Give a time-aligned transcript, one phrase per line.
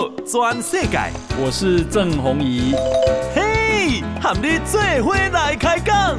[0.00, 0.98] 道全世界，
[1.38, 2.74] 我是郑宏仪。
[3.34, 6.18] 嘿，和你做伙来开讲。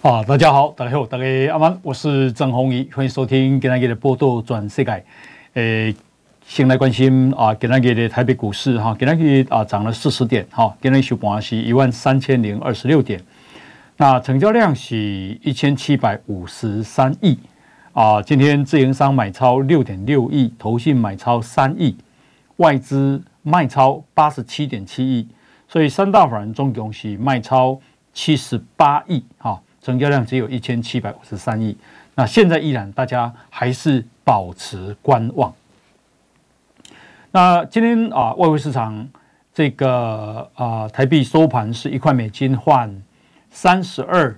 [0.00, 5.04] 啊，大家好，大家好，大家阿曼，我是郑宏仪，欢迎收听今天的报道全世界。
[5.52, 5.94] 诶。
[6.50, 13.22] 先来关心啊，今天的台北股市哈，今天啊涨了四十点哈，今天收盘是一万三千零二十六点，
[13.96, 14.96] 那成交量是
[15.44, 17.38] 一千七百五十三亿
[17.92, 18.20] 啊。
[18.20, 21.96] 今天自营商买超六点六亿，投信买超三亿，
[22.56, 25.28] 外资卖超八十七点七亿，
[25.68, 27.80] 所以三大法人总共是卖超
[28.12, 31.76] 七十八亿哈，成交量只有一千七百五十三亿。
[32.16, 35.54] 那现在依然大家还是保持观望。
[37.32, 39.08] 那今天啊，外汇市场
[39.54, 43.00] 这个啊，台币收盘是一块美金换
[43.50, 44.36] 三十二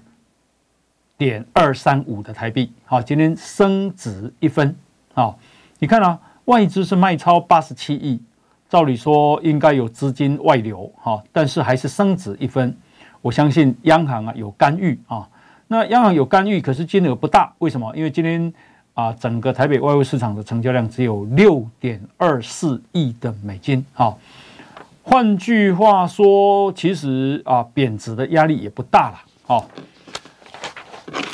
[1.16, 2.70] 点二三五的台币。
[2.84, 4.77] 好，今天升值一分。
[5.14, 5.39] 好，
[5.78, 8.20] 你看啊，外资是卖超八十七亿，
[8.69, 12.77] 照理说应该有资金外流，哈，但是还是升值一分。
[13.22, 15.27] 我相信央行啊有干预啊。
[15.69, 17.97] 那央行有干预，可是金额不大，为什么？
[17.97, 18.53] 因为今天。
[18.94, 23.82] 啊，整个台北外汇市场的成交量只有六点二四亿的美金。
[23.94, 24.18] 好，
[25.02, 29.22] 换句话说，其实啊，贬值的压力也不大了。
[29.46, 29.66] 好，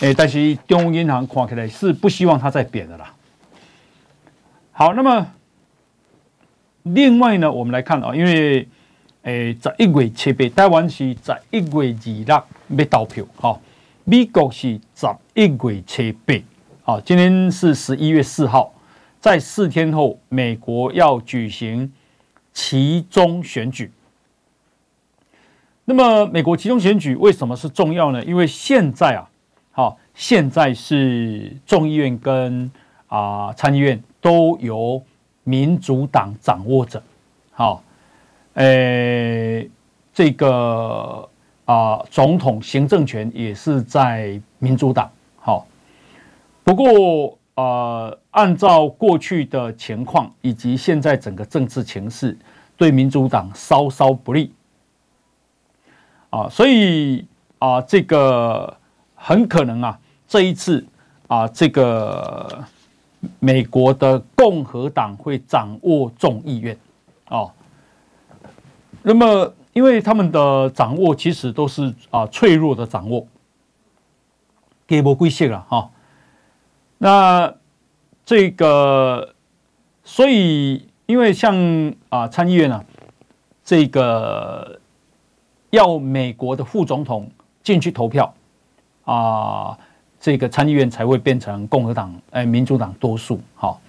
[0.01, 3.13] 哎，但是中央银行看起来是不希望它再贬的啦。
[4.71, 5.27] 好，那么
[6.85, 8.69] 另外呢，我们来看啊，因为
[9.23, 11.97] 诶，十一月七八，台湾是十一月
[12.29, 13.25] 二六要投票。
[13.35, 13.61] 好，
[14.05, 16.35] 美国是十一月七八。
[16.89, 18.73] 好，今天是十一月四号，
[19.21, 21.93] 在四天后，美国要举行
[22.55, 23.93] 其中选举。
[25.85, 28.25] 那么，美国其中选举为什么是重要呢？
[28.25, 29.29] 因为现在啊，
[29.71, 32.71] 好，现在是众议院跟
[33.09, 35.03] 啊参议院都由
[35.45, 37.03] 民主党掌握着。
[37.51, 37.85] 好，
[38.55, 39.69] 诶，
[40.15, 41.29] 这个
[41.67, 45.13] 啊，总统行政权也是在民主党。
[46.69, 52.37] 不过，呃，按照过去的情况以及现在整个政治情势，
[52.77, 54.53] 对民主党稍稍不利
[56.29, 57.25] 啊，所以
[57.59, 58.77] 啊，这个
[59.15, 60.85] 很可能啊，这一次
[61.27, 62.63] 啊，这个
[63.39, 66.77] 美国的共和党会掌握众议院
[67.31, 67.47] 啊。
[69.03, 73.27] 那么，因为他们的掌握其实都是啊脆弱的掌握，
[74.87, 75.91] 给不归线了哈。
[77.01, 77.55] 那
[78.27, 79.35] 这个，
[80.03, 82.85] 所以因为像啊参议院啊，
[83.65, 84.81] 这个
[85.71, 87.31] 要美国的副总统
[87.63, 88.35] 进去投票
[89.05, 89.79] 啊，
[90.19, 93.41] 这个参议院才会变成共和党哎民主党多数。
[93.55, 93.81] 好，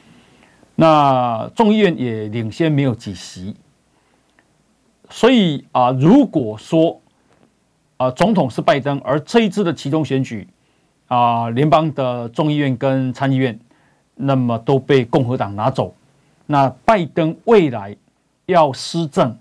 [0.75, 3.55] 那众议院也领先没有几席，
[5.09, 7.01] 所以啊，如果说
[7.97, 10.47] 啊总统是拜登，而这一次的其中选举。
[11.09, 13.59] 啊，联邦的众议院跟参议院，
[14.13, 15.91] 那么都被共和党拿走。
[16.45, 17.95] 那拜登未来
[18.45, 19.35] 要施政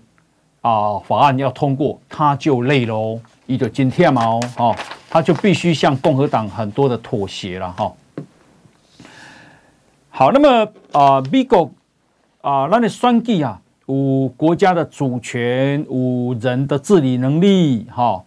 [0.61, 4.25] 啊，法案要通过，他就累喽，一个今天嘛
[4.57, 4.75] 哦，
[5.11, 7.93] 他就必须向共和党很多的妥协了哈。
[10.09, 11.71] 好，那么啊，美国
[12.41, 18.23] 啊，那你选举啊，五国家的主权，五人的治理能力哈，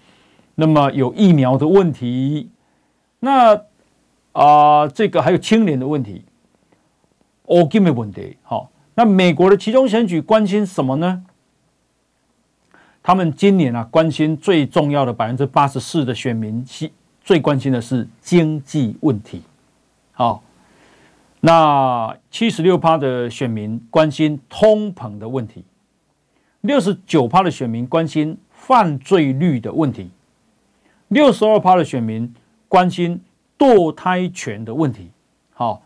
[0.54, 2.48] 那么有疫苗的问题。
[3.25, 3.62] 那
[4.33, 6.25] 啊、这个还有青年的问题，
[7.44, 8.71] 欧金的问题，好。
[8.94, 11.25] 那美国的其中选举关心什么呢？
[13.00, 16.91] 他们今年啊，关心最重要的百分之八十四的选民是，
[17.22, 19.43] 最关心的是经济问题。
[20.12, 20.43] 好，
[21.41, 25.65] 那七十六趴的选民关心通膨的问题，
[26.63, 30.10] 六十九趴的选民关心犯罪率的问题，
[31.09, 32.34] 六十二趴的选民。
[32.72, 33.21] 关心
[33.59, 35.10] 堕胎权的问题，
[35.53, 35.83] 好，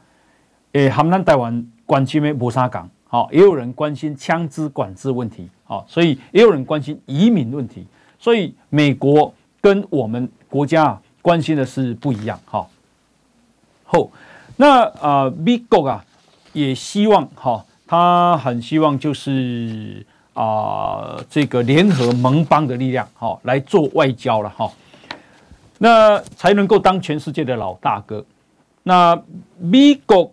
[0.71, 7.85] 诶，他们台湾关心的没啥讲，好，也有人关心枪支管制问题，好，所以也有人关心移民问题，
[8.21, 12.71] 所以美国跟我们国家啊关心的是不一样，好，
[13.85, 14.09] 后，
[14.55, 16.05] 那啊，美国啊
[16.53, 24.71] 也希望，哈，他很希望就是啊，这个联合盟邦的力量，好，来做外交了，哈。
[25.79, 28.25] 那才能够当全世界的老大哥。
[28.83, 29.21] 那
[29.59, 30.33] 美国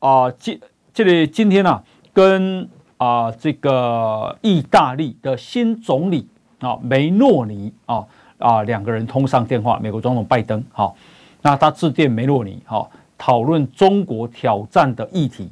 [0.00, 0.60] 啊，今
[0.92, 6.28] 这里今天啊，跟啊这个意大利的新总理
[6.58, 8.04] 啊梅诺尼啊，
[8.38, 10.96] 啊两个人通上电话，美国总统拜登，好，
[11.40, 15.48] 那他致电梅诺尼，好，讨论中国挑战的议题。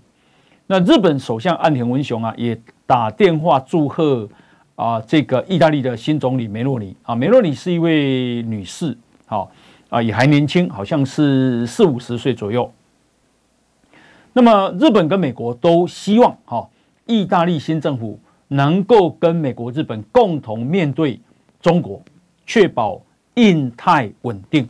[0.67, 4.29] 那日本首相岸田文雄啊，也打电话祝贺
[4.75, 8.97] 啊这个意大利的新总理梅诺尼啊，梅诺尼是一位女士，
[9.31, 9.49] 好
[9.91, 12.69] 啊也还年轻，好像是四五十岁左右。
[14.33, 16.69] 那么日本跟美国都希望哈，
[17.07, 18.19] 意大利新政府
[18.49, 21.21] 能够跟美国、日本共同面对
[21.61, 22.03] 中国，
[22.45, 23.01] 确保
[23.35, 24.69] 印太稳定。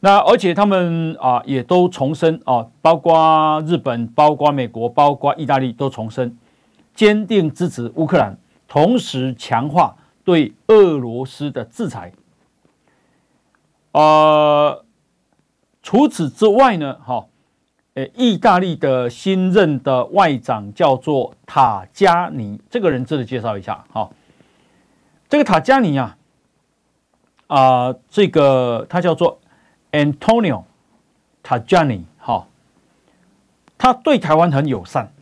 [0.00, 6.36] 那而且他们啊也都重申啊，包括日本、包括美国、包括意大利都重申
[6.94, 8.36] 坚定支持乌克兰，
[8.68, 12.12] 同时强化对俄罗斯的制裁。
[13.92, 14.84] 呃，
[15.82, 17.26] 除此之外呢，哈。
[17.94, 24.08] 诶，意大利的新任的外长叫做塔加尼，这个人值得介绍一下哈。
[25.28, 26.16] 这个塔加尼啊，
[27.48, 29.38] 啊、这个他叫做
[29.90, 30.62] Antonio
[31.44, 32.46] Tajani 哈，
[33.76, 35.12] 他对台湾很友善。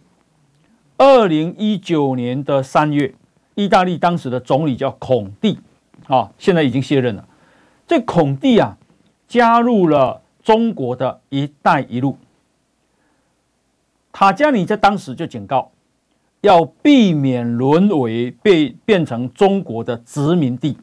[0.96, 3.12] 二零一九年的三月，
[3.56, 5.58] 意大利当时的总理叫孔蒂
[6.06, 7.26] 啊，现在已经卸任了。
[7.90, 8.78] 这孔蒂啊，
[9.26, 12.16] 加入了中国的一带一路。
[14.12, 15.72] 塔加尼在当时就警告，
[16.40, 20.78] 要避免沦为被变成中国的殖民地，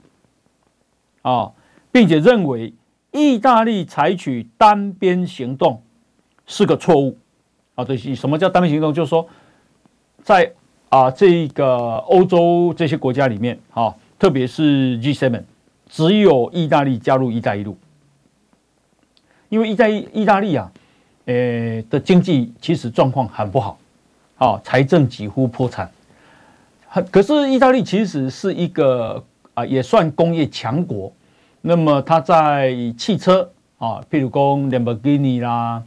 [1.21, 1.53] 啊，
[1.93, 2.73] 并且认为
[3.13, 5.81] 意大利采取单边行动
[6.45, 7.17] 是个错误，
[7.75, 8.93] 啊，对，什么叫单边行动？
[8.93, 9.25] 就是说，
[10.23, 10.51] 在
[10.89, 15.41] 啊这个欧洲这些国家里面，啊，特别是 G7，
[15.89, 17.77] 只有意大利加入“一带一路”，
[19.49, 20.71] 因为意大意大利啊。
[21.29, 23.77] 呃的经济其实状况很不好，
[24.37, 25.91] 啊，财政几乎破产。
[27.11, 29.21] 可是意大利其实是一个
[29.53, 31.11] 啊，也算工业强国。
[31.59, 35.83] 那么它在汽车啊，譬如说兰博基尼啦，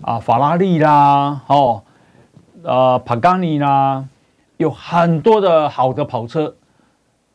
[0.00, 1.84] 啊，法拉利啦，哦，
[2.64, 4.04] 呃，帕加尼啦，
[4.56, 6.56] 有很多的好的跑车，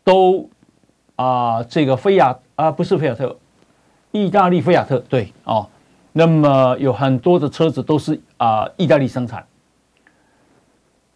[0.03, 0.49] 都
[1.21, 3.37] 啊，这个菲亚啊，不是菲亚特，
[4.11, 5.67] 意大利菲亚特，对，哦。
[6.13, 9.45] 那么有很多的车子都是啊，意大利生产。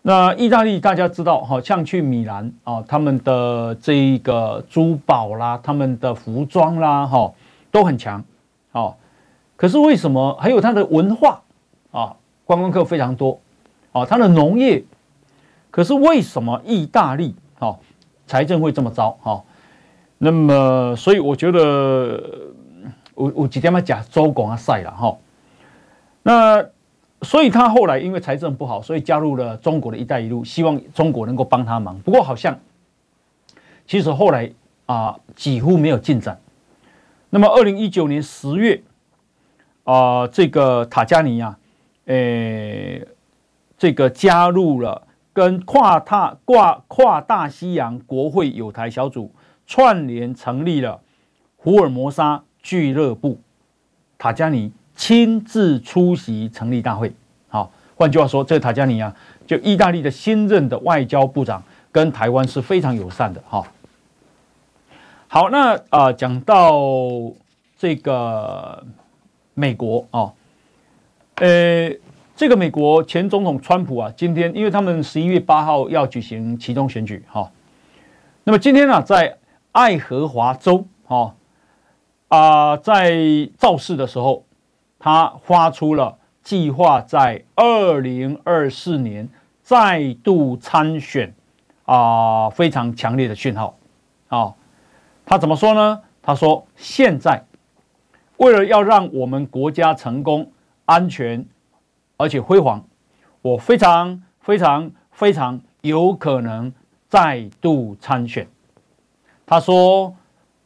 [0.03, 7.33] 那意大利大家知道，好像去米兰啊，他们的这一个珠宝啦，他们的服装啦，哈，
[7.71, 8.23] 都很强。
[8.71, 8.95] 哦，
[9.57, 11.41] 可是为什么还有它的文化
[11.91, 12.15] 啊？
[12.45, 13.39] 观光客非常多
[13.91, 14.83] 啊，它的农业，
[15.71, 17.75] 可是为什么意大利啊
[18.27, 19.17] 财政会这么糟？
[19.21, 19.43] 哈，
[20.17, 22.21] 那么所以我觉得。
[23.15, 25.17] 我我几天要讲周广啊赛了哈，
[26.23, 26.65] 那
[27.21, 31.97] 所以他后来因为财政不好，所以加入了中国的一带一路，希望中国能够帮他忙。
[31.99, 32.59] 不过好像
[33.87, 34.51] 其实后来
[34.85, 36.37] 啊几乎没有进展。
[37.29, 38.83] 那么二零一九年十月
[39.85, 41.57] 啊，这个塔加尼啊，
[42.07, 43.07] 诶，
[43.77, 49.31] 这个加入了跟跨大跨跨大西洋国会友台小组
[49.67, 51.01] 串联成立了
[51.57, 52.43] 福尔摩沙。
[52.67, 53.39] 俱乐部，
[54.17, 57.13] 塔加尼亲自出席成立大会。
[57.47, 59.15] 好，换句话说，这个塔加尼啊，
[59.45, 63.43] 就意大利的新任的外交部长，跟台湾是非常友善的。
[63.47, 63.63] 哈，
[65.27, 66.73] 好，那啊，讲到
[67.77, 68.83] 这个
[69.53, 70.33] 美国啊，
[71.35, 71.91] 呃，
[72.35, 77.51] 这个美国前总统川普啊，今天因为他们十一月八号要举行其中选举，哈，
[78.43, 79.37] 那么今天呢，在
[79.75, 81.35] 爱荷华州，哈。
[82.29, 83.13] 啊、在
[83.57, 84.45] 造势的时候，
[84.97, 89.27] 他发出了计划在二零二四年
[89.61, 91.33] 再度参选
[91.83, 93.77] 啊、非常强烈的讯号
[94.29, 94.53] 啊、
[95.25, 96.01] 他怎么说呢？
[96.21, 97.45] 他说：“现在
[98.37, 100.51] 为了要让我们国家成功、
[100.85, 101.45] 安全
[102.15, 102.83] 而且辉煌，
[103.41, 106.73] 我非常非常非常有可能
[107.09, 108.47] 再度参选。”
[109.45, 110.15] 他说。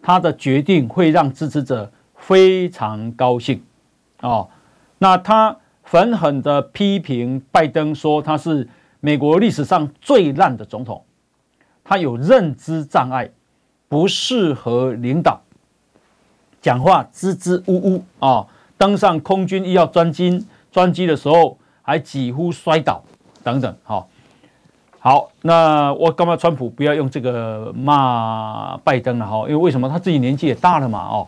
[0.01, 3.61] 他的决定会让支持者非常高兴，
[4.21, 4.49] 哦，
[4.97, 8.65] 那他狠狠的批评拜登，说他是
[9.01, 11.03] 美国历史上最烂的总统，
[11.83, 13.29] 他有认知障碍，
[13.89, 15.41] 不适合领导，
[16.61, 23.03] 讲话支支吾吾啊，登上空军一号专机专机的时候还几乎摔倒
[23.43, 24.07] 等等，哈。
[25.01, 29.37] 好，那我干嘛川普不要用这个骂拜登了哈？
[29.43, 30.99] 因为为什么他自己年纪也大了嘛？
[31.07, 31.27] 哦，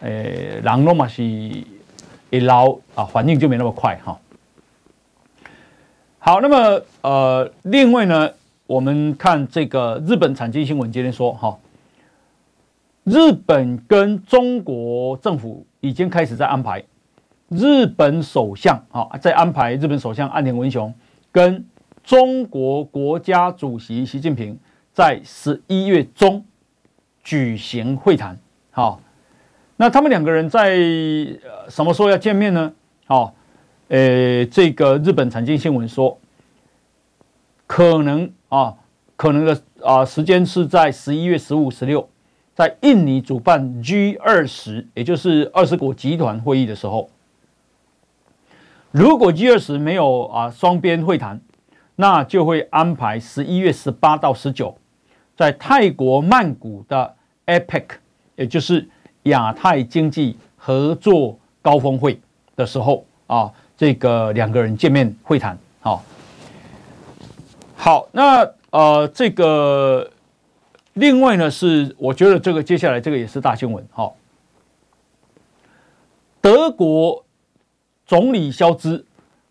[0.00, 4.18] 诶，人罗马是一老啊，反应就没那么快哈。
[6.18, 8.30] 好，那么呃，另外呢，
[8.66, 11.58] 我们看这个日本产经新闻今天说哈，
[13.04, 16.82] 日本跟中国政府已经开始在安排，
[17.50, 20.94] 日本首相啊在安排日本首相岸田文雄
[21.30, 21.62] 跟
[22.04, 24.58] 中国国家主席习近平
[24.92, 26.44] 在十一月中
[27.22, 28.38] 举行会谈。
[28.70, 29.00] 好，
[29.76, 30.76] 那他们两个人在
[31.70, 32.70] 什么时候要见面呢？
[33.06, 33.34] 好，
[33.88, 36.18] 呃，这个日本产经新闻说，
[37.66, 38.74] 可能啊，
[39.16, 42.08] 可能的啊时间是在十一月十五、十六。
[42.54, 47.10] 在印尼主办 G 二十，也就是二十国集团会议的时候，
[48.92, 51.40] 如果 G 二十没有啊双边会谈，
[51.96, 54.76] 那就会安排十一月十八到十九，
[55.36, 57.14] 在泰国曼谷的
[57.46, 57.84] APEC，
[58.36, 58.88] 也就是
[59.24, 62.20] 亚太经济合作高峰会
[62.56, 65.58] 的时候啊，这个两个人见面会谈。
[65.80, 66.02] 好，
[67.76, 70.10] 好，那呃这个。
[70.96, 73.84] 另外呢，是我觉得这个接下来这个也是大新闻。
[73.90, 74.14] 好，
[76.40, 77.24] 德国
[78.06, 79.04] 总理肖兹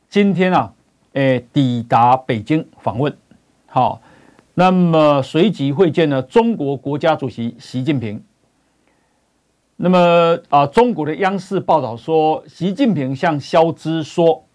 [0.08, 0.74] 今天啊，
[1.14, 3.16] 诶，抵达北京访问。
[3.66, 4.02] 好，
[4.54, 8.24] 那么随即会见了中国国家主席习近平。
[9.78, 14.46] 那么啊，中国的央视报道说，习近平向肖兹说，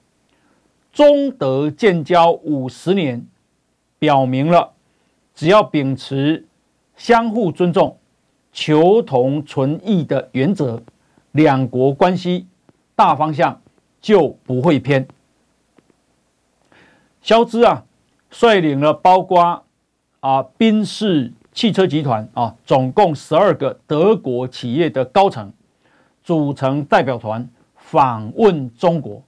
[0.93, 3.27] 中德建交五十年，
[3.99, 4.73] 表明了
[5.35, 6.45] 只要秉持。
[6.97, 7.97] 相互尊重、
[8.53, 10.83] 求同存异的原则，
[11.31, 12.49] 两国关系
[12.97, 13.61] 大方向
[14.01, 15.07] 就不会偏。
[17.29, 17.85] 肖兹啊，
[18.31, 19.63] 率领了包括
[20.21, 25.53] 啊宾士汽车集团啊，总共十二个德国企业的高层，
[26.25, 29.23] 组成代表团访问中国。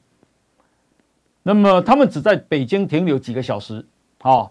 [1.43, 3.85] 那么他们只在北京停留几个小时
[4.23, 4.51] 啊。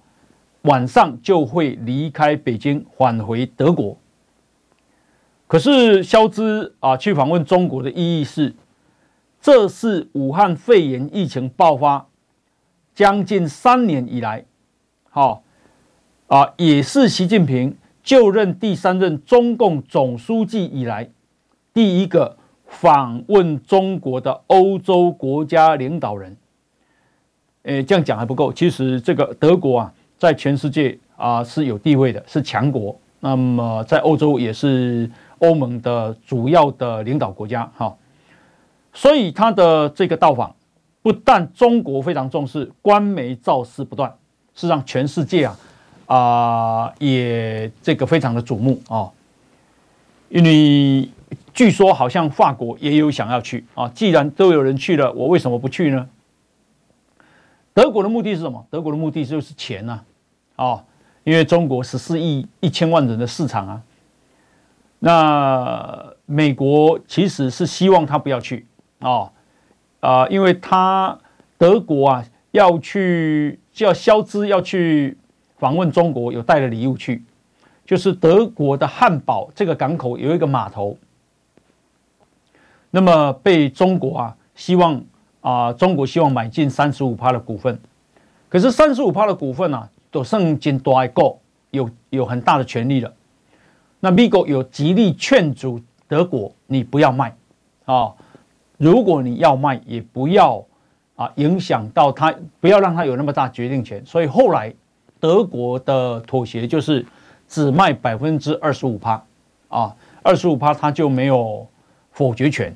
[0.63, 3.97] 晚上就会离开北京，返回德国。
[5.47, 8.53] 可是肖兹啊，去访问中国的意义是，
[9.41, 12.05] 这是武汉肺炎疫情爆发
[12.99, 14.43] 将近三年以来，
[15.09, 15.41] 好
[16.27, 21.09] 啊，也是习近平就任第三任中共总书记以来
[21.73, 26.35] 第一个访问中国的欧洲国家领导人。
[27.63, 29.93] 诶，这样讲还不够，其实这个德国啊。
[30.17, 32.93] 在全世界啊是有地位的，是强国。
[33.21, 37.95] 那么在欧洲也是欧盟的主要的领导国家哈。
[38.91, 40.53] 所以他的这个到访，
[41.01, 44.13] 不但中国非常重视，官媒造势不断，
[44.53, 45.57] 是让全世界啊
[46.07, 49.09] 啊也这个非常的瞩目啊。
[50.29, 51.09] 因为
[51.53, 56.07] 据说好像法国也有想要去啊，既然都有人去了，我为什么不去呢？
[57.73, 58.65] 德国的目的是什么？
[58.69, 60.01] 德国的目的就是钱呐。
[60.57, 60.83] 哦，
[61.23, 63.81] 因为中国十四亿一千万人的市场啊，
[64.99, 68.67] 那美国其实是希望他不要去
[68.99, 69.31] 哦，
[69.99, 71.17] 啊，因为他
[71.57, 75.17] 德国啊要去叫肖兹要去
[75.57, 77.23] 访问中国，有带了礼物去，
[77.85, 80.97] 就是德国的汉堡这个港口有一个码头，
[82.91, 85.03] 那么被中国啊希望
[85.41, 87.79] 啊中国希望买进三十五趴的股份，
[88.47, 89.89] 可是三十五趴的股份呢、啊？
[90.11, 91.39] 都圣经多爱国
[91.69, 93.13] 有有很大的权利了，
[93.99, 97.35] 那米 go 有极力劝阻德国，你不要卖
[97.85, 98.11] 啊！
[98.79, 100.65] 如果你要卖，也不要
[101.15, 104.03] 啊影响到他，不要让他有那么大决定权。
[104.03, 104.73] 所以后来
[105.19, 107.05] 德国的妥协就是
[107.47, 109.23] 只卖百分之二十五趴
[109.67, 111.67] 啊，二十五趴他就没有
[112.11, 112.75] 否决权。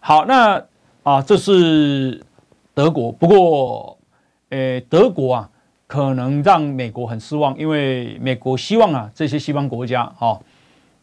[0.00, 0.62] 好，那
[1.02, 2.22] 啊这是
[2.74, 3.94] 德国，不过。
[4.50, 5.50] 诶，德国啊，
[5.86, 10.42] 可能让美国很失望，因为美国希望啊，这些西方国家哈、哦，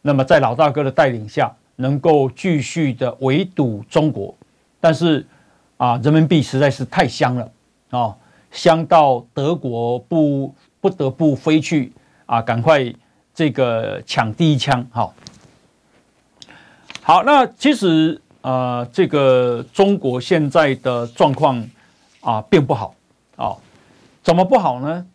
[0.02, 4.34] 那么在老大哥的带领下，能够继续的围堵中国，
[4.80, 5.26] 但是
[5.76, 7.50] 啊，人民币实在是太香了
[7.90, 8.16] 啊、
[8.50, 11.92] 香到德国不不得不飞去
[12.26, 12.92] 啊，赶快
[13.34, 15.12] 这个抢第一枪哈、
[17.02, 21.64] 好，那其实啊，这个中国现在的状况
[22.20, 22.94] 啊，并不好。
[23.36, 23.54] 啊，
[24.22, 25.06] 怎么不好呢？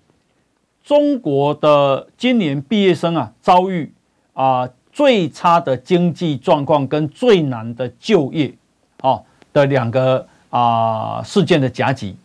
[0.83, 3.91] 中国的今年毕业生啊，遭遇
[4.33, 4.69] 啊
[5.01, 8.53] 最差的经济状况跟最难的就业，
[9.01, 12.15] 哦的两个啊事件的夹击。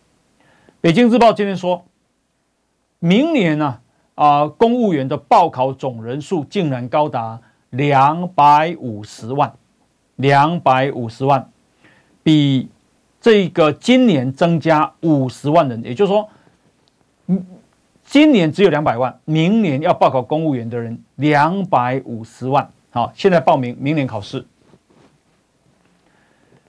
[0.83, 1.83] 北京日报今天说，
[2.99, 3.79] 明年呢
[4.15, 7.41] 啊公务员的报考总人数竟然高达
[7.71, 9.51] 两百五十万，
[10.17, 11.51] 两百五十万，
[12.23, 12.69] 比。
[13.19, 16.29] 这个今年增加五十万人，也就是说，
[17.27, 17.45] 嗯，
[18.07, 22.71] 今年只有两百万，明年要报考公务员的人两百五十万。
[22.91, 24.47] 好，现在报名，明年考试。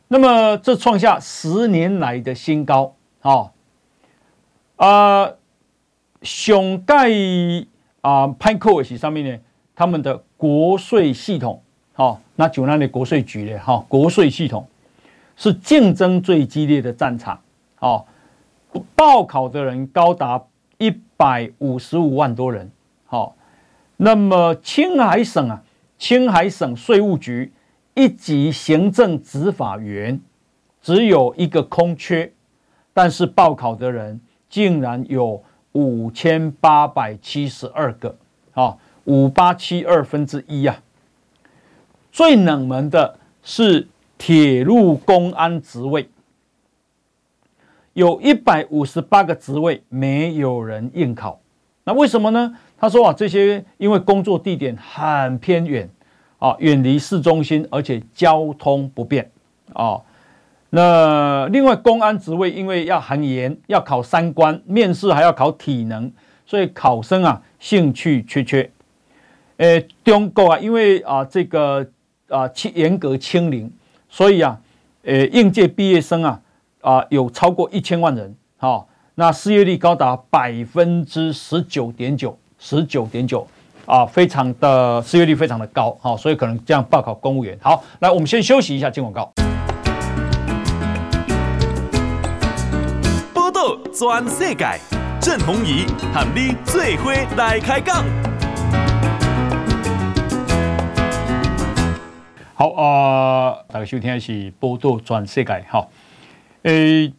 [0.08, 2.96] 那么这创下十年来的新高。
[3.20, 3.54] 好，
[4.78, 5.32] 啊，
[6.22, 7.10] 熊盖
[8.02, 9.40] 啊，潘克西上面呢，
[9.76, 11.62] 他们的国税系统，
[11.94, 14.68] 好，那就那里国税局的哈，国税系统
[15.36, 17.40] 是竞争最激烈的战场。
[17.76, 18.08] 好，
[18.96, 20.44] 报考的人高达
[20.78, 22.72] 一百五十五万多人。
[23.06, 23.36] 好，
[23.98, 25.64] 那么青海省啊。
[26.00, 27.52] 青海省税务局
[27.96, 30.22] 一级行政执法员
[30.80, 32.32] 只有一个空缺，
[32.94, 38.16] 但是报考的人竟然有五千八百七十二个，
[38.54, 40.78] 啊，五八七二分之一呀。
[42.12, 43.88] 最冷门的是
[44.20, 46.08] 铁路公安职位，
[47.98, 51.40] 有一百五十八个职位没有人应考，
[51.84, 52.54] 那为什么呢？
[52.78, 55.90] 他说啊，这些因为工作地点很偏远，
[56.38, 59.32] 啊，远离市中心，而且交通不便，
[59.74, 60.00] 啊，
[60.70, 66.12] 那另外公安职位因为要很严，要考三关，面试还要考体能，
[66.46, 68.70] 所以考生啊兴趣缺缺。
[69.58, 71.84] 诶，中国啊，因为啊这个
[72.30, 73.72] 啊严严格清零，
[74.08, 74.62] 所以啊，
[75.06, 76.40] 诶应届毕业生啊
[76.82, 78.84] 啊有超过一千万人，啊，
[79.16, 82.38] 那失业率高达百分之十九点九。
[82.60, 83.48] 十九点九
[83.86, 87.56] 啊，非常的失业率非常的高，好，所以可能这样报考公务员。
[87.62, 89.32] 好，来我们先休息一下，进广告。
[93.32, 94.66] 报道全世界，
[95.22, 98.04] 郑弘仪和你做伙来开讲。
[102.56, 105.92] 好啊、呃，大家收听的是报道全世界，好，
[106.68, 107.14] 诶。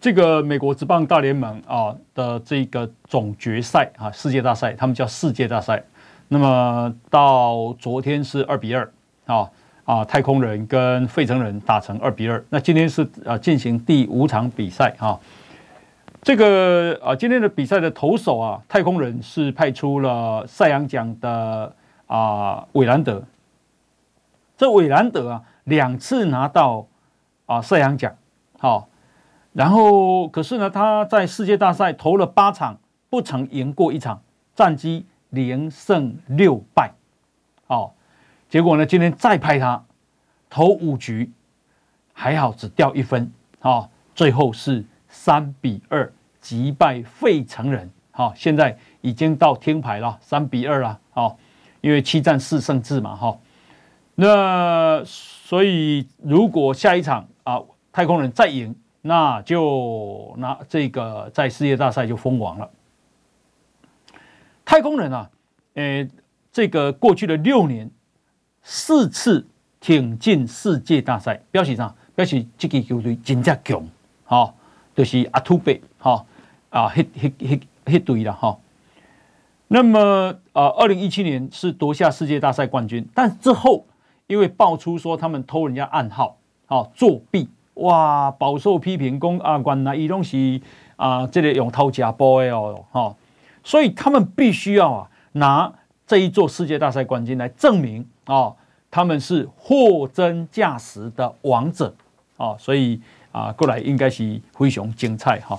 [0.00, 5.82] 这个美国职棒大联盟啊的这个总决赛啊，世界大赛，他们叫世界大赛。
[6.28, 8.88] 那么到昨天是二比二
[9.26, 9.50] 啊
[9.84, 12.40] 啊，太空人跟费城人打成二比二。
[12.48, 15.18] 那今天是啊进行第五场比赛啊。
[16.22, 21.74] 这个啊今天的比赛的投手啊，太空人是派出了赛扬奖的
[22.06, 23.20] 啊韦兰德。
[24.56, 26.86] 这韦兰德啊两次拿到
[27.46, 28.14] 啊赛扬奖，
[28.60, 28.87] 好。
[29.58, 32.78] 然后，可是呢，他在世界大赛投了八场，
[33.10, 34.22] 不曾赢过一场，
[34.54, 36.92] 战绩连胜六败。
[37.66, 37.90] 哦，
[38.48, 39.84] 结果呢，今天再派他
[40.48, 41.32] 投五局，
[42.12, 43.32] 还好只掉一分。
[43.62, 46.08] 哦，最后是三比二
[46.40, 47.90] 击败费城人。
[48.12, 51.00] 好，现在已经到听牌了，三比二了。
[51.14, 51.36] 哦，
[51.80, 53.16] 因为七战四胜制嘛。
[53.16, 53.36] 哈，
[54.14, 58.72] 那所以如果下一场啊，太空人再赢。
[59.08, 62.70] 那就拿这个在世界大赛就封王了。
[64.66, 65.30] 太空人啊，
[65.76, 66.06] 诶，
[66.52, 67.90] 这个过去的六年
[68.62, 69.46] 四次
[69.80, 73.82] 挺进世界大赛，表示上表示这个球队真正强，
[74.26, 74.54] 哈，
[74.94, 76.26] 就是阿土伯，哈
[76.68, 78.58] 啊，迄迄迄迄队了哈。
[79.68, 83.86] 那么啊，二零一七年是夺下世界大赛冠军，但之后
[84.26, 87.48] 因为爆出说他们偷人家暗号，啊，作弊。
[87.78, 90.60] 哇，饱受批评，讲啊，原来伊拢是
[90.96, 93.14] 啊，这个用偷吃步的哦，哈，
[93.62, 95.72] 所以他们必须要啊拿
[96.06, 98.52] 这一座世界大赛冠军来证明啊，
[98.90, 101.94] 他们是货真价实的王者
[102.36, 105.58] 啊，所以啊，过来应该是非常精彩哈。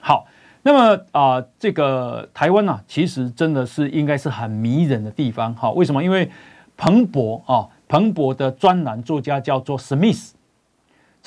[0.00, 0.26] 好，
[0.62, 5.70] 那么啊，这个台湾啊，其实真的是应该是很迷人的地方哈。
[5.70, 6.02] 为什么？
[6.02, 6.28] 因为
[6.76, 10.34] 彭博啊，彭博的专栏作家叫做史密斯。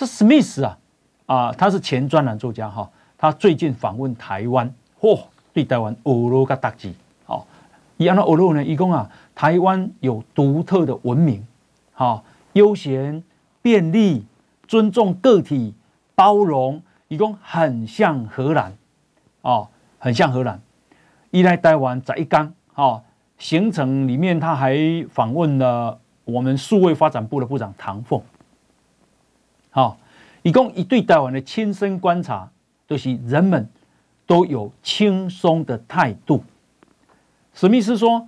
[0.01, 0.77] 这史密斯啊，
[1.27, 4.67] 啊，他是前专栏作家哈，他最近访问台湾，
[4.99, 6.95] 嚯、哦，对台湾欧罗个打击，
[7.27, 7.45] 哦，
[7.97, 11.45] 一样的欧罗呢，一共啊，台湾有独特的文明，
[11.93, 13.23] 好，悠闲、
[13.61, 14.25] 便利、
[14.67, 15.75] 尊重个体、
[16.15, 18.75] 包容，一共很像荷兰，
[19.41, 19.67] 哦，
[19.99, 20.59] 很像荷兰。
[21.29, 23.03] 一来台湾在一刚，哦，
[23.37, 24.75] 行程里面他还
[25.11, 28.19] 访问了我们数位发展部的部长唐凤。
[29.73, 29.97] 好，
[30.41, 32.51] 一共一对台湾的亲身观察，
[32.89, 33.69] 就是人们
[34.27, 36.43] 都有轻松的态度。
[37.53, 38.27] 史密斯说，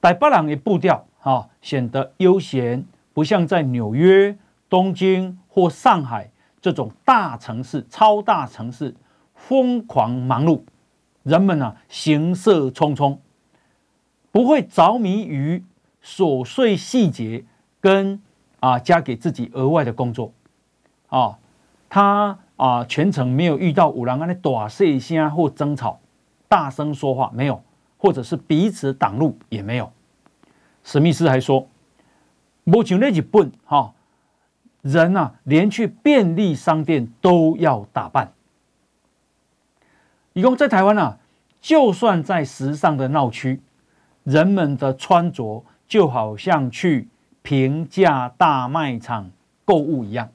[0.00, 4.36] 台北人的步调哈显得悠闲，不像在纽约、
[4.68, 6.28] 东京或上海
[6.60, 8.92] 这种大城市、超大城市
[9.36, 10.60] 疯狂忙碌，
[11.22, 13.16] 人们啊行色匆匆，
[14.32, 15.62] 不会着迷于
[16.04, 17.44] 琐碎细节
[17.80, 18.20] 跟
[18.58, 20.32] 啊加给自己额外的工作。
[21.10, 21.36] 啊、哦，
[21.88, 26.00] 他啊全程没有遇到五郎安的大细声或争吵，
[26.48, 27.62] 大声说话，没有，
[27.98, 29.92] 或者是彼此挡路也没有。
[30.82, 31.68] 史密斯还说，
[32.64, 33.92] 目前那日本哈
[34.82, 38.32] 人啊，连去便利商店都要打扮。
[40.32, 41.18] 一共在台湾啊，
[41.60, 43.60] 就算在时尚的闹区，
[44.22, 47.08] 人们的穿着就好像去
[47.42, 49.30] 平价大卖场
[49.64, 50.30] 购物一样。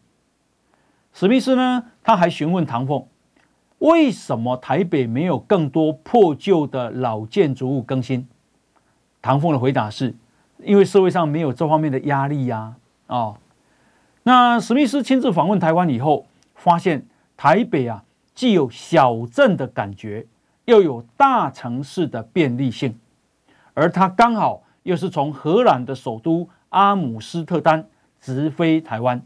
[1.17, 3.07] 史密斯呢，他还询问唐凤，
[3.79, 8.27] 为什么台北没有更多破旧的老建筑物更新？
[9.21, 10.13] 唐凤的回答是，
[10.61, 12.75] 因为社会上没有这方面的压力呀。
[13.07, 13.37] 哦，
[14.23, 20.27] 那史密斯亲自访问台湾以后，发现台北啊，既有小镇的感觉，
[20.65, 22.99] 又有大城市的便利性，
[23.73, 27.87] 而他刚好又是从荷兰的首都阿姆斯特丹
[28.19, 29.25] 直飞台湾。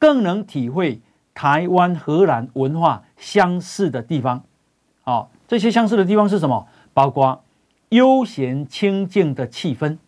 [0.00, 1.00] 更能体会
[1.34, 4.42] 台湾荷兰文化相似的地方，
[5.04, 6.66] 啊，这些相似的地方是什么？
[6.94, 7.44] 包括
[7.90, 9.98] 悠闲清静的气氛，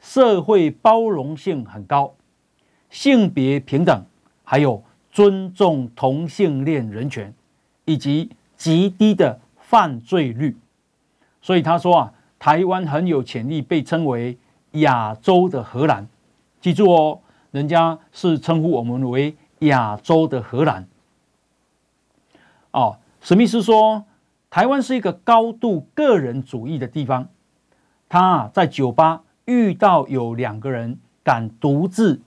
[0.00, 2.14] 社会包容性很高，
[2.90, 4.04] 性别平等，
[4.42, 7.32] 还有尊重同性恋人权，
[7.84, 10.56] 以及极低的犯罪率。
[11.40, 14.36] 所以他说啊，台湾很有潜力被称为
[14.72, 16.08] 亚洲的荷兰。
[16.60, 17.20] 记住哦。
[17.54, 20.88] 人家是称呼我们为亚洲的荷兰。
[22.72, 24.06] 哦，史密斯说，
[24.50, 27.28] 台湾是一个高度个人主义的地方。
[28.08, 32.20] 他在酒吧遇到有两个人敢独自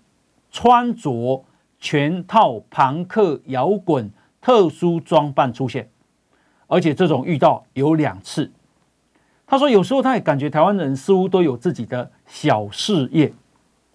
[0.49, 1.43] 穿着
[1.77, 4.09] 全套朋克摇滚
[4.39, 5.89] 特殊装扮出现，
[6.67, 8.49] 而且这种遇到有两次。
[9.45, 13.33] 他说，有时候他也感觉台湾人似乎都有自己的小事业。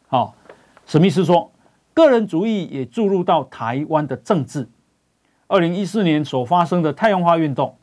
[0.09, 0.35] 好。
[0.85, 1.51] 史密斯说
[1.95, 4.68] ：“个人主义也注入到台湾的政治。
[5.47, 7.77] 二零一四年所发生的太阳花运动，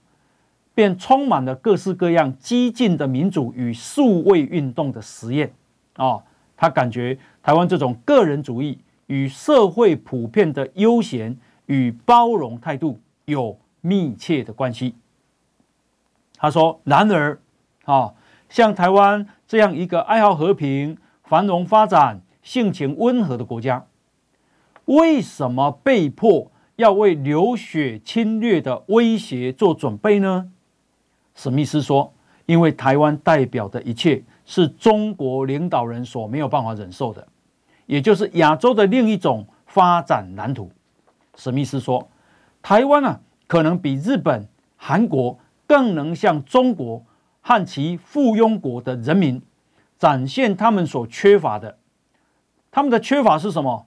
[0.76, 5.54] 便充满了各式各样激进的民主与数位运动的实验。
[5.96, 6.22] 啊，
[6.56, 11.36] 他感觉台湾这种个人主义与社会普遍的悠闲
[11.66, 14.94] 与包容态度有密切的关系。
[16.38, 17.40] 他说：然而，
[17.86, 18.14] 啊，
[18.50, 23.86] 像台湾这样一个爱好和平、繁荣发展。”性情温和的国家，
[24.86, 30.50] 为什么被迫要为流血侵略的威胁做准备呢？
[31.36, 32.12] 史密斯说
[32.48, 37.28] ：“因为台湾代表的一切是中国领导人所没有办法忍受的，
[37.86, 40.72] 也就是亚洲的另一种发展蓝图。”
[41.38, 42.10] 史密斯说
[42.64, 47.06] ：“台湾啊，可能比日本、韩国更能向中国
[47.42, 49.40] 和其附庸国的人民
[50.00, 51.78] 展现他们所缺乏的。”
[52.72, 53.86] 他们的缺乏是什么？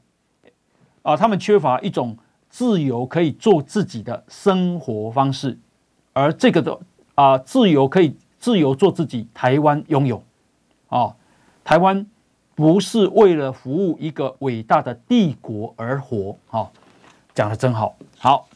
[1.03, 2.17] 啊，他们缺乏一种
[2.49, 5.59] 自由，可以做自己的生活方式，
[6.13, 6.79] 而这个的
[7.15, 9.27] 啊，自由可以自由做自己。
[9.35, 10.23] 台湾拥有，
[10.89, 11.15] 啊，
[11.65, 12.07] 台湾
[12.55, 16.37] 不是为了服务一个伟大的帝国而活。
[16.51, 16.71] 啊，
[17.35, 17.97] 讲的真好。
[18.19, 18.49] 好，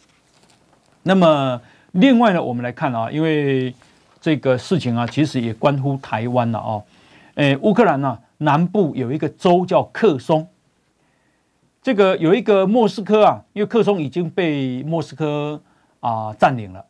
[1.02, 1.60] 那么
[1.92, 3.74] 另外呢，我们来看啊，因为
[4.20, 6.82] 这个事情啊，其实也关乎台湾了啊。
[7.34, 8.18] 诶，乌克兰呢？
[8.38, 10.48] 南部有一个州叫克松，
[11.82, 15.60] 这个有一个莫斯科啊，因为克松已经被莫斯科
[16.00, 16.84] 啊占领了，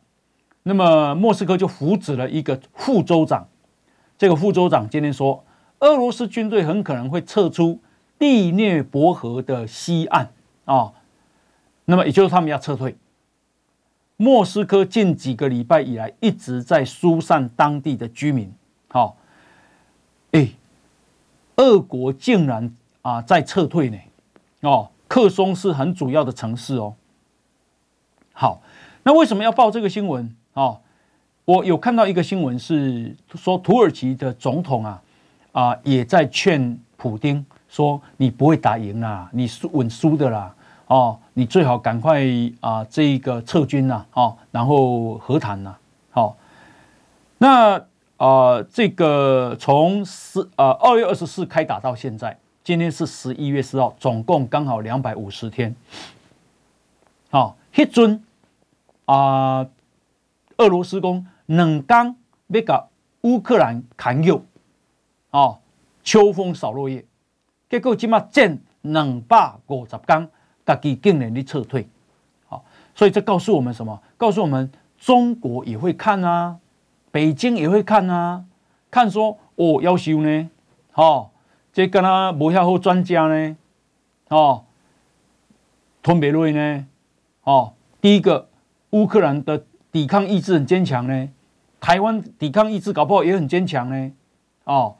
[0.63, 3.47] 那么莫斯科就扶植了一个副州长，
[4.17, 5.43] 这个副州长今天说，
[5.79, 7.79] 俄罗斯军队很可能会撤出
[8.17, 10.29] 第聂伯河的西岸。
[10.65, 10.91] 啊，
[11.85, 12.97] 那么也就是他们要撤退。
[14.17, 18.51] 莫斯科近几个礼拜以来一直在疏散当地的居民，
[18.89, 19.15] 好，
[21.57, 23.97] 俄国竟然啊在撤退呢，
[24.61, 26.93] 哦，克松是很主要的城市哦。
[28.31, 28.61] 好，
[29.03, 30.35] 那为什么要报这个新闻？
[30.53, 30.79] 哦，
[31.45, 35.01] 我有看到一个新闻是说土耳其的总统啊
[35.51, 40.55] 啊也在劝普丁说，你不会打赢啦，你输稳输的啦，
[40.87, 42.23] 哦，你最好赶快
[42.59, 45.75] 啊这个撤军呐，哦，然后和谈呐，
[46.11, 46.37] 好，
[47.39, 47.83] 那。
[48.17, 55.75] 啊、呃，这个从十呃二月二十四开打到现在，今天是十一月四号，总共刚好两百五十天。
[57.29, 58.23] 好、哦，一尊
[59.05, 59.67] 啊，
[60.57, 62.15] 俄罗斯公冷刚
[62.47, 62.87] 那个
[63.21, 64.41] 乌克兰砍友，
[65.29, 65.59] 哦，
[66.03, 67.05] 秋风扫落叶，
[67.69, 70.27] 结果今嘛见两百五十天，
[70.65, 71.87] 自己竟然的撤退。
[72.47, 72.61] 好、哦，
[72.95, 74.01] 所以这告诉我们什么？
[74.17, 76.57] 告诉我们中国也会看啊。
[77.17, 78.45] 北京也会看啊，
[78.91, 80.49] 看说哦，要求呢，
[80.93, 81.31] 哦，
[81.73, 83.57] 这跟他无遐好专家呢，
[84.27, 84.65] 哦，
[86.03, 86.85] 吞别瑞呢，
[87.41, 88.49] 哦，第一个
[88.91, 91.29] 乌克兰的抵抗意志很坚强呢？
[91.79, 94.11] 台湾抵抗意志搞不好也很坚强呢？
[94.65, 94.97] 哦，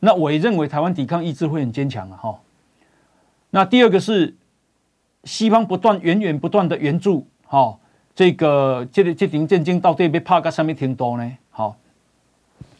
[0.00, 2.16] 那我也认为台湾抵抗意志会很坚强啊！
[2.16, 2.40] 哈，
[3.50, 4.36] 那第二个是
[5.22, 7.78] 西方不断源源不断的援助，哈，
[8.16, 11.38] 这个这个这场战争到底被拍到什么程度呢？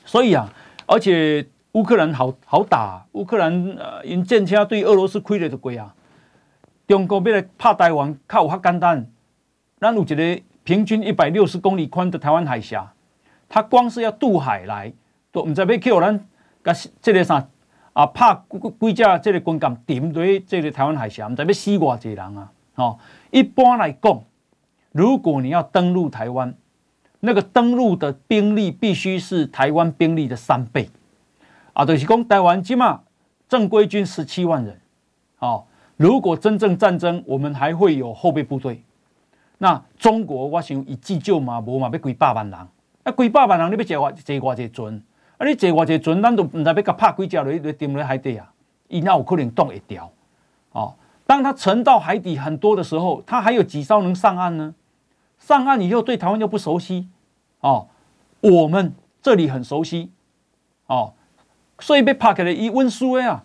[0.05, 0.53] 所以啊，
[0.87, 5.95] 而且乌克兰好好打，乌克兰呃因战车对俄罗斯亏了就贵啊，
[6.87, 9.07] 中国要来拍台湾靠有较简单，
[9.81, 12.93] 咱有一个平均一百六十公里宽的台湾海峡。
[13.49, 14.93] 他光是要渡海来，
[15.31, 16.19] 都唔知要叫咱
[16.65, 17.47] 甲这个啥
[17.93, 18.35] 啊，拍
[18.81, 22.51] 几架这个军舰沉在这个台湾海峡，唔知要死偌济人啊！
[22.77, 22.99] 哦，
[23.31, 24.23] 一般来讲，
[24.93, 26.55] 如果你要登陆台湾，
[27.25, 30.91] 那个登陆的兵力必须是台湾兵力的三倍
[31.73, 31.85] 啊！
[31.85, 33.03] 就是讲台湾起码
[33.49, 34.81] 正规军十七万人，
[35.39, 35.65] 哦，
[35.97, 38.83] 如果真正战争，我们还会有后备部队。
[39.59, 42.59] 那中国我想以急救嘛，无嘛要几百万人。
[43.05, 45.03] 啊，几百万人你要坐偌坐偌济船？
[45.39, 48.53] 啊，你坐偌济船，咱都唔知要甲拍几只落去沉落海底啊？
[48.89, 50.11] 伊哪有可能动会掉？
[50.73, 54.75] 哦，当它沉到海底很多的时候，它还有几艘能上岸呢？
[55.39, 57.09] 上岸以后对台湾又不熟悉
[57.63, 57.89] 哦，
[58.41, 60.13] 我们这里很熟悉
[60.87, 61.15] 哦，
[61.81, 63.45] 所以被拍起来伊温书的啊！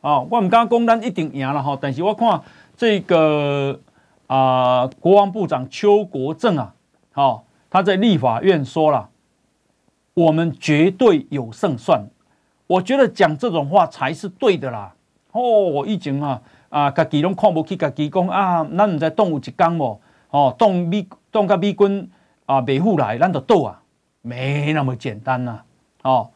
[0.00, 2.40] 哦，我唔敢讲咱一定赢了哈，但是我看
[2.76, 3.78] 这个
[4.26, 6.74] 啊、国防部长邱国正啊，
[7.14, 7.42] 哦。
[7.70, 9.10] 他在立法院说了
[10.14, 12.06] ：“我们绝对有胜算。”
[12.68, 14.94] 我觉得讲这种话才是对的啦。
[15.32, 19.98] 哦，我以前啊啊，家己拢看不起家己，讲啊，咱唔知动有一天哦，
[20.30, 22.08] 哦，动美动个美军
[22.46, 23.80] 啊，维护来，咱就斗啊，
[24.22, 25.60] 没那么简单呐、
[26.02, 26.10] 啊。
[26.10, 26.30] 哦，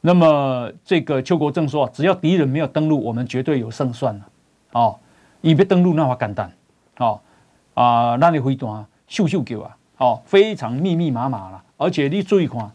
[0.00, 4.28] 那么这个邱国正说，只要敌人没有登陆，我们绝对有胜算了。
[4.72, 4.98] 哦，
[5.40, 6.52] 伊要登陆那么简单。
[6.98, 7.20] 哦
[7.74, 8.68] 啊，咱的飞弹
[9.08, 9.76] 咻咻叫啊。
[9.98, 12.70] 哦，非常密密麻麻了，而且你注意看，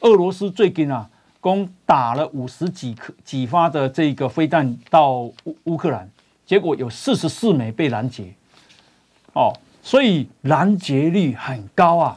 [0.00, 1.08] 俄罗斯最近啊，
[1.40, 6.10] 共打了五十几颗几发的这个飞弹到乌乌克兰，
[6.44, 8.34] 结果有四十四枚被拦截，
[9.34, 9.52] 哦，
[9.84, 12.16] 所以拦截率很高啊，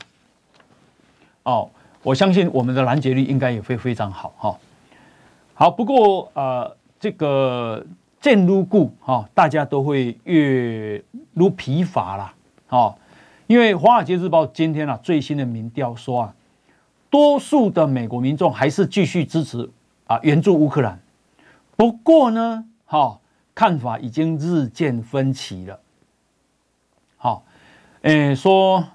[1.44, 1.70] 哦，
[2.02, 4.58] 我相信我们的拦截率应该也会非常好哈、哦。
[5.54, 7.86] 好，不过呃，这个
[8.22, 11.04] 渐愈久哈，大家都会越
[11.34, 12.34] 如疲乏了，
[12.70, 12.96] 哦。
[13.48, 16.36] 因为《华尔街日报》今天啊最新的民调说啊，
[17.10, 19.70] 多数的美国民众还是继续支持
[20.06, 20.98] 啊援助乌克兰。
[21.76, 23.20] 不过呢，哈
[23.54, 25.78] 看法已经日渐分歧了。
[28.02, 28.86] 诶说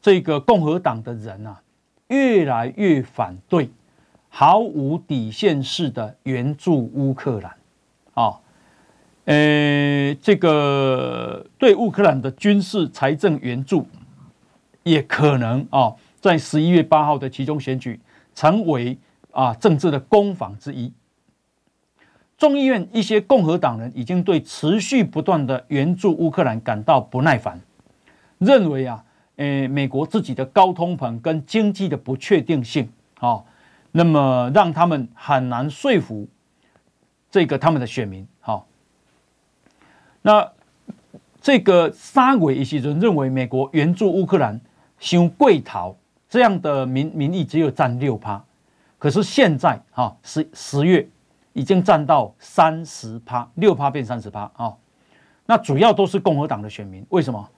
[0.00, 1.60] 这个共和党的人啊
[2.08, 3.70] 越来越反对
[4.28, 7.56] 毫无底线式的援助乌克兰。
[8.14, 8.40] 啊，
[9.26, 13.86] 诶这个对乌克兰的军事财政援助。
[14.84, 18.00] 也可能啊，在十一月八号的其中选举
[18.34, 18.96] 成为
[19.32, 20.90] 啊政治的攻防之一。
[22.38, 27.60] 众议院一些共和党人已经对持续不断的援助乌克兰感到不耐烦，
[28.38, 29.04] 认为啊，
[29.36, 33.44] 诶，美国自己的高通膨跟经济的不确定性啊，
[33.92, 36.26] 那么让他们很难说服
[37.30, 38.26] 这个他们的选民。
[38.40, 38.66] 好，
[40.22, 40.52] 那
[41.40, 44.60] 这个沙伟一些人认为美国援助乌克兰。
[45.00, 45.94] 修贵逃
[46.28, 48.44] 这样的民民意只有占六趴，
[48.98, 51.08] 可是现在哈十十月
[51.52, 54.74] 已经占到三十趴，六趴变三十趴啊。
[55.46, 57.48] 那主要都是共和党的选民，为什么？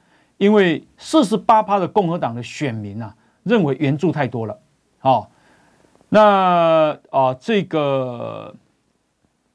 [0.41, 4.59] 因为四十八趴的共和党的选民啊，认为援助太多了。
[4.99, 5.31] 好，
[6.09, 8.55] 那啊这个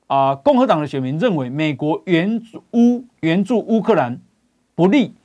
[0.06, 4.22] 啊共和党的选民认为美国援助乌援助乌克兰
[4.76, 5.16] 不利。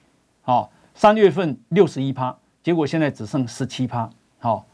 [0.40, 2.35] 好，三月份六十一趴。
[2.62, 4.64] 结果现在只剩十七趴，好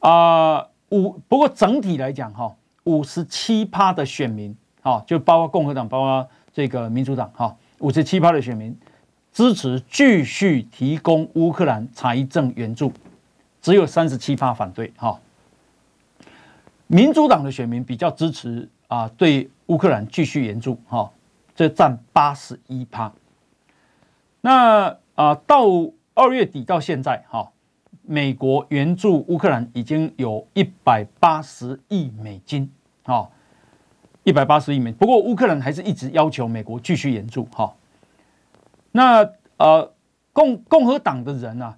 [0.00, 1.12] 啊五。
[1.28, 8.76] 不过整体来讲，哈，五十七趴的选民，哈，就包括共和党，包括这个民主党，哈，五十七趴的选民
[9.34, 12.90] 支持继续提供乌克兰财政援助，
[13.60, 15.20] 只有三十七趴反对，哈。
[16.86, 21.10] 民主党的选民比较支持啊，对乌克兰继续援助，哈，
[21.54, 23.12] 这占八十一趴。
[24.40, 25.66] 那啊到。
[26.16, 27.50] 二月底到现在，哈，
[28.02, 32.70] 美国援助乌克兰已经有一百八十亿美金，
[33.02, 33.28] 哈，
[34.22, 34.98] 一百八十亿美金。
[34.98, 37.74] 不过乌克兰还是一直要求美国继续援助，哈。
[38.96, 39.92] 那呃，
[40.32, 41.74] 共共和党的人呢，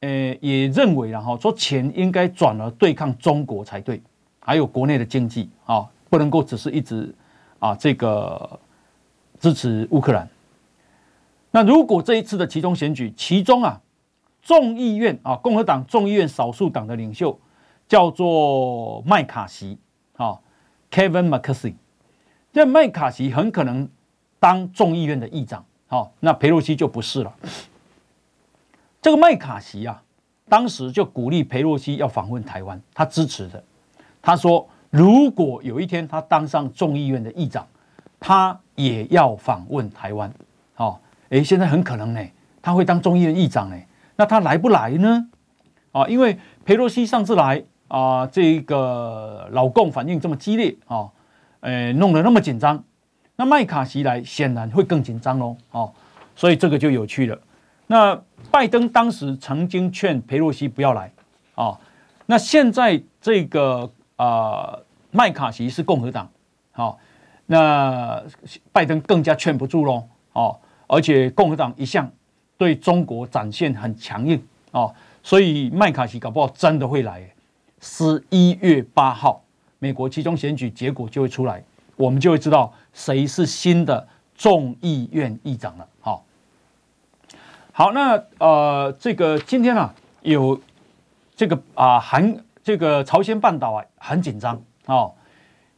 [0.00, 4.02] 呃，也认为了哈，说钱应该转而对抗中国才对，
[4.38, 7.14] 还有国内的经济啊，不能够只是一直
[7.58, 8.60] 啊这个
[9.40, 10.28] 支持乌克兰。
[11.50, 13.80] 那如果这一次的其中选举，其中啊
[14.42, 17.40] 众议院啊，共和党众议院少数党的领袖
[17.88, 19.78] 叫做麦卡锡
[20.18, 20.38] 啊
[20.90, 21.72] ，Kevin McCarthy。
[22.52, 23.88] 这麦卡锡很可能
[24.38, 27.30] 当众议院的议长，好，那裴洛西就不是了。
[29.02, 30.02] 这个麦卡锡啊，
[30.48, 33.62] 当时就鼓励裴洛西要访问台湾，他支持的。
[34.22, 37.66] 他说，如果有一天他当上众议院的议长，
[38.18, 40.32] 他也要访问台湾。
[40.72, 42.26] 好，诶，现在很可能呢，
[42.62, 43.76] 他会当众议院议长呢。
[44.16, 45.28] 那他来不来呢？
[45.90, 51.10] 啊，因为裴洛西上次来啊，这个老共反应这么激烈啊。
[51.60, 52.82] 呃，弄得那么紧张，
[53.42, 55.92] 那麦卡锡来显然会更紧张喽，哦，
[56.36, 57.36] 所以这个就有趣了。
[57.88, 58.16] 那
[58.52, 61.10] 拜登当时曾经劝裴洛西不要来，
[61.56, 61.76] 哦，
[62.26, 64.78] 那现在这个啊、
[65.10, 66.30] 麦卡锡是共和党，
[66.70, 66.98] 好、哦，
[67.46, 68.22] 那
[68.70, 72.08] 拜登更加劝不住喽，哦，而且共和党一向
[72.56, 77.28] 对中国展现很强硬，哦，所以麦卡锡搞不好真的会来，
[77.80, 79.42] 十一月八号。
[79.80, 81.60] 美国期中选举结果就会出来，
[81.96, 85.88] 我们就会知道谁是新的众议院议长了。
[86.00, 86.24] 好，
[87.72, 90.60] 好，那呃，这个今天啊，有
[91.34, 95.14] 这个啊，韩这个朝鲜半岛啊，很紧张哦。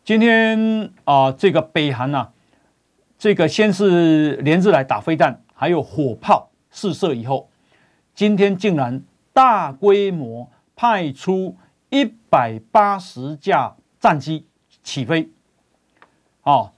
[0.05, 2.29] 今天啊，这个北韩呐，
[3.19, 7.49] 这个先是连日来打飞弹，还有火炮试射以后，
[8.15, 11.57] 今天竟然大规模派出
[11.91, 13.77] 一百八十架。
[14.05, 14.47] 战机
[14.83, 15.31] 起飞，
[16.43, 16.73] 哦，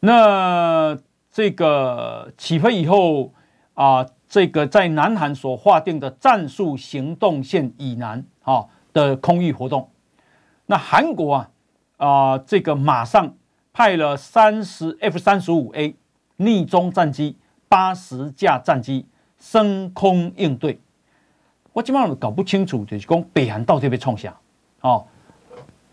[0.00, 0.98] 那
[1.30, 3.32] 这个起飞以后
[3.74, 9.90] 啊，这个在南韩所划定的战术行动线以南啊的空域活动，
[10.66, 11.50] 那韩国啊
[11.98, 13.34] 啊，这个马上
[13.72, 15.94] 派了三十 F 三十五 A
[16.36, 17.36] 逆中战机
[17.68, 19.06] 八十架战机
[19.38, 20.80] 升空应对，
[21.72, 24.34] 我基本上搞不清楚，就是讲北韩到底被冲下
[24.80, 25.06] 哦。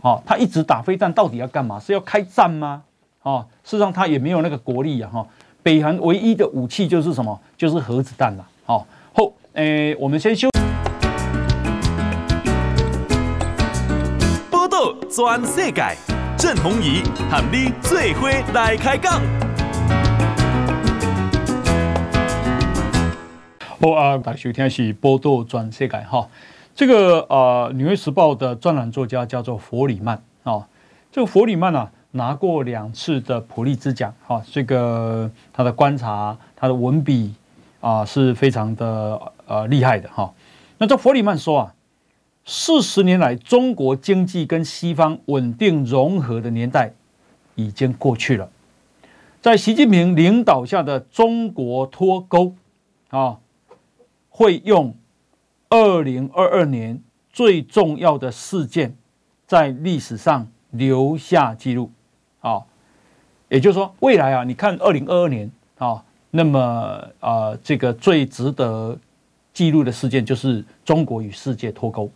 [0.02, 1.80] 哦，他一直打飞弹，到底要干嘛？
[1.80, 2.84] 是要开战吗？
[3.28, 5.10] 哦，事实上他也没有那个国力啊！
[5.12, 5.28] 哈，
[5.62, 7.38] 北韩唯一的武器就是什么？
[7.58, 8.48] 就是核子弹了。
[8.66, 10.48] 好，后，诶，我们先休。
[14.50, 15.84] 报道全世界，
[16.38, 19.20] 郑弘仪喊你最伙来开讲。
[23.60, 26.30] 好啊，大家收听是报道全世界哈。
[26.74, 30.66] 这个呃，《纽约时报》的专栏作家叫做弗里曼啊、哦。
[31.12, 34.42] 这个弗里曼啊，拿过两次的普利兹奖哈。
[34.52, 37.34] 这个他的观察，他的文笔
[37.80, 40.34] 啊，是非常的呃厉害的哈、
[40.78, 41.76] 那这弗里曼说啊，
[42.46, 46.94] 四十年来，中国经济跟西方稳定融合的年代
[47.56, 48.50] 已经过去了，
[49.42, 52.54] 在习近平领导下的中国脱钩
[53.10, 53.38] 啊，
[54.30, 54.96] 会用。
[55.70, 58.96] 二零二二年最重要的事件，
[59.46, 61.92] 在历史上留下记录，
[62.42, 62.64] 啊，
[63.50, 68.98] 也就是说，未来啊，你看二零二二年啊，那么啊，这个最值得
[69.54, 72.10] 记录的事件就是中国与世界脱钩。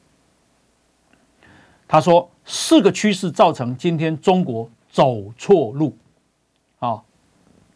[1.88, 5.98] 他说，四个趋势造成今天中国走错路，
[6.80, 7.02] 啊，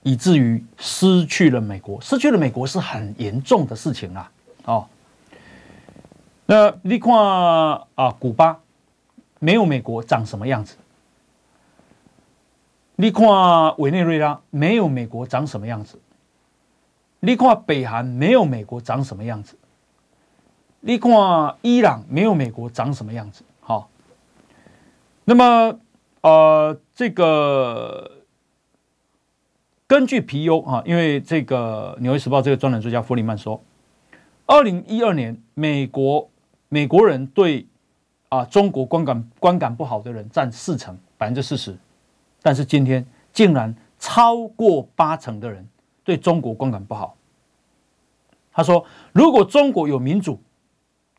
[0.04, 4.32] 以至于失去了美国，失去了美国是很严重的事情啊，
[4.66, 4.88] 啊。
[6.46, 7.14] 那你看
[7.96, 8.60] 啊，古巴
[9.40, 10.78] 没有美国长什么样子？
[12.96, 13.26] 你看
[13.78, 16.00] 委内瑞拉没有美国长什么样子？
[17.20, 19.58] 你看北韩没有美国长什么样子？
[20.80, 21.12] 你看
[21.62, 23.44] 伊朗没有美国长什么样子？
[23.60, 23.90] 好，
[25.24, 25.80] 那么
[26.22, 28.12] 呃，这个
[29.88, 33.62] 根据皮尤啊，因为这个《纽约时报》这个专栏作家弗里曼说，
[34.46, 36.30] 二零一二年美国。
[36.68, 37.68] 美国人对
[38.28, 41.78] 啊中国观感观感不好的人占四成百分之四十，
[42.46, 43.04] 但是今天
[43.34, 45.68] 竟然超过八成的人
[46.04, 47.16] 对中国观感不好。
[48.54, 50.40] 他说：“如果中国有民主，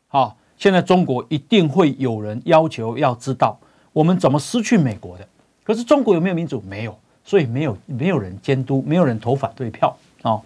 [0.07, 3.59] 啊，现在中国一定会有人要求要知道
[3.91, 5.27] 我们怎么失去美国的。
[5.65, 6.61] 可是中国有没有民主？
[6.61, 10.39] 没有，所以没有没有人监督，没有人投反对票啊。”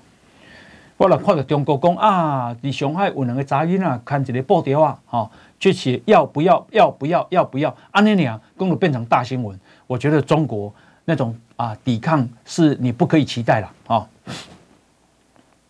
[0.98, 9.60] 我来看到中国讲啊，在上海有两个杂音啊，看一个报条啊，哈，就是要不要，要不要，要不要，安尼俩，公路变成大新闻。
[9.92, 10.74] 我觉得中国
[11.04, 14.08] 那种啊抵抗是你不可以期待了啊。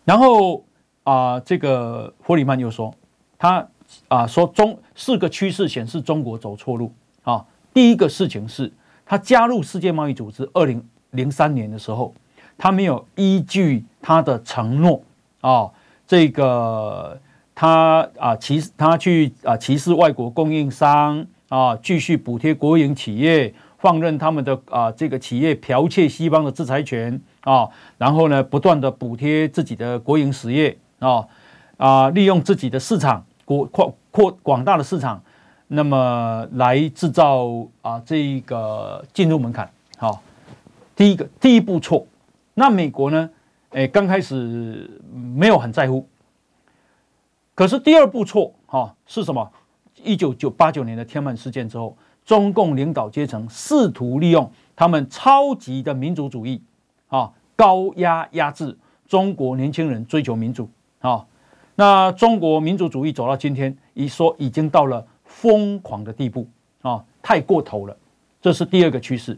[0.05, 0.63] 然后
[1.03, 2.93] 啊，这个弗里曼又说，
[3.39, 3.67] 他
[4.07, 6.93] 啊说中四个趋势显示中国走错路
[7.24, 7.43] 啊。
[7.74, 8.72] 第一个事情是
[9.07, 12.13] 他加入世界贸易组织二零零三年的时候，
[12.59, 15.01] 他没有依据他的承诺。
[15.41, 15.67] 啊、
[16.05, 17.19] 这个
[17.55, 23.51] 他啊歧他去啊歧视外国供应商啊，继续补贴国营企业，
[23.82, 27.67] 放任他们的啊这个企业剽窃西方的制裁权啊，
[27.97, 31.27] 然后呢不断的补贴自己的国营实业啊
[31.77, 35.21] 啊，利用自己的市场国扩扩广大的市场，
[35.67, 37.47] 那么来制造
[37.82, 39.67] 啊这一个进入门槛。
[39.97, 40.21] 好，
[40.95, 42.05] 第一个第一步错，
[42.53, 43.29] 那美国呢？
[43.71, 46.05] 诶，刚开始没有很在乎，
[47.55, 49.49] 可是第二步错哈是什么？
[50.03, 51.95] 一九九八九年的天安门事件之后，
[52.32, 56.61] 中共领导阶层试图利用他们超级的民族主义
[57.09, 60.69] 啊，高压压制中国年轻人追求民主
[61.01, 61.25] 啊。
[61.75, 66.47] 那中国民族主义走到今天，一说已经到了疯狂的地步
[66.84, 67.97] 啊，太过头了。
[68.41, 69.38] 这是第二个趋势。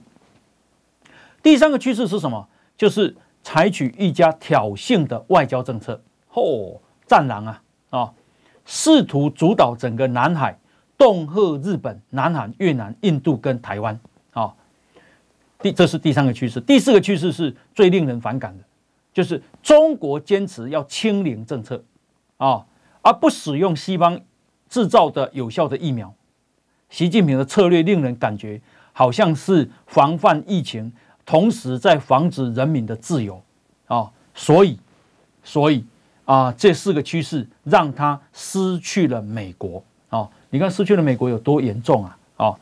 [1.41, 2.47] 第三个趋势是什么？
[2.77, 5.99] 就是采取一家挑衅的外交政策。
[6.31, 6.77] 嚯，
[7.07, 8.13] 战狼啊啊！
[8.65, 10.59] 试图主导整个南海，
[11.03, 13.99] 恫吓日本、南韩、越南、印度跟台湾
[14.31, 14.53] 啊。
[15.59, 16.61] 第，这是第三个趋势。
[16.61, 18.63] 第四个趋势是最令人反感的，
[19.13, 21.83] 就是中国坚持要清零政策
[22.37, 22.65] 啊，
[23.01, 24.17] 而不使用西方
[24.69, 26.13] 制造的有效的疫苗。
[26.89, 28.61] 习近平的策略令人感觉
[28.93, 30.91] 好像是防范疫情。
[31.25, 33.41] 同时在防止人民的自由
[33.87, 34.77] 啊，所以，
[35.41, 35.85] 所以
[36.25, 40.29] 啊，这四个趋势让他失去了美国啊。
[40.53, 42.17] 你看失去了美国有多严重啊？
[42.37, 42.55] 啊，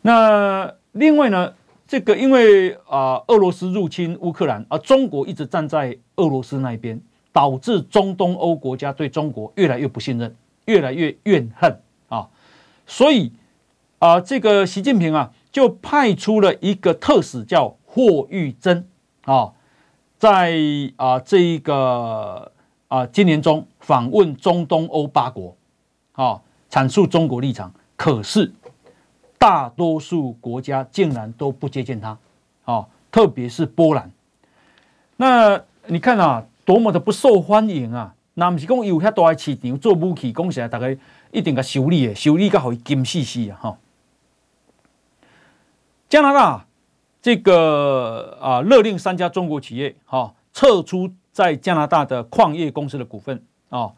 [0.00, 1.52] 那另外呢，
[1.86, 6.98] 这个因为啊，俄罗斯入侵乌克兰，而中国一直站在俄罗斯那一边，
[7.30, 10.34] 导致中东欧国家对中国越来越不信任，
[10.64, 11.78] 越来越怨恨
[12.08, 12.30] 啊。
[12.86, 13.32] 所以
[13.98, 15.30] 啊，这个习近平啊。
[15.54, 18.88] 就派出了一个特使叫霍玉珍
[19.22, 19.52] 啊，
[20.18, 20.52] 在
[20.96, 22.50] 啊这一个
[22.88, 25.56] 啊今年中访问中东欧八国
[26.14, 26.42] 啊，
[26.74, 27.72] 阐述中国立场。
[27.94, 28.52] 可是
[29.38, 32.18] 大多数国家竟然都不接见他
[32.64, 34.10] 啊，特别是波兰。
[35.16, 38.16] 那你看啊，多么的不受欢迎啊！
[38.34, 40.96] 那不是讲有遐大的市场做武器，讲起来大概
[41.30, 43.78] 一定个修理，修理个好金细细啊哈。
[46.08, 46.66] 加拿大
[47.22, 53.92] 这个啊，勒令三家中国企业哈撤出在加拿大的矿业公司的股份啊，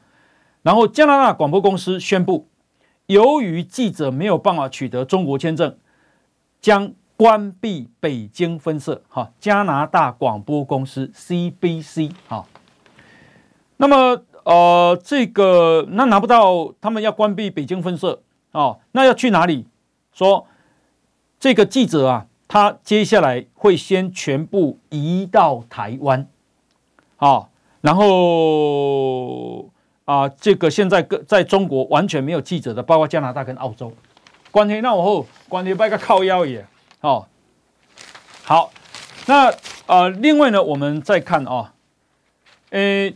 [0.61, 2.47] 然后加拿大广播公司宣布，
[3.07, 5.77] 由于记者没有办法取得中国签证，
[6.61, 9.33] 将关闭北京分社哈。
[9.39, 12.47] 加拿大广播公司 CBC 哈，
[13.79, 19.67] 那么呃，这个那拿不到，他们要关闭北京分社啊，那要去哪里？
[20.13, 20.47] 说。
[21.39, 26.27] 这个记者啊，他接下来会先全部移到台湾，
[27.19, 27.51] 啊，
[27.83, 29.69] 然后
[30.07, 33.93] 啊，这个现在个在中国完全没有记者的，包括加拿大跟澳洲，
[34.51, 36.67] 关系那我后关系拜个靠腰也，
[37.03, 37.27] 哦，
[38.43, 38.73] 好，
[39.27, 39.53] 那
[39.85, 41.75] 啊，另外呢，我们再看啊，
[42.71, 43.13] 呃，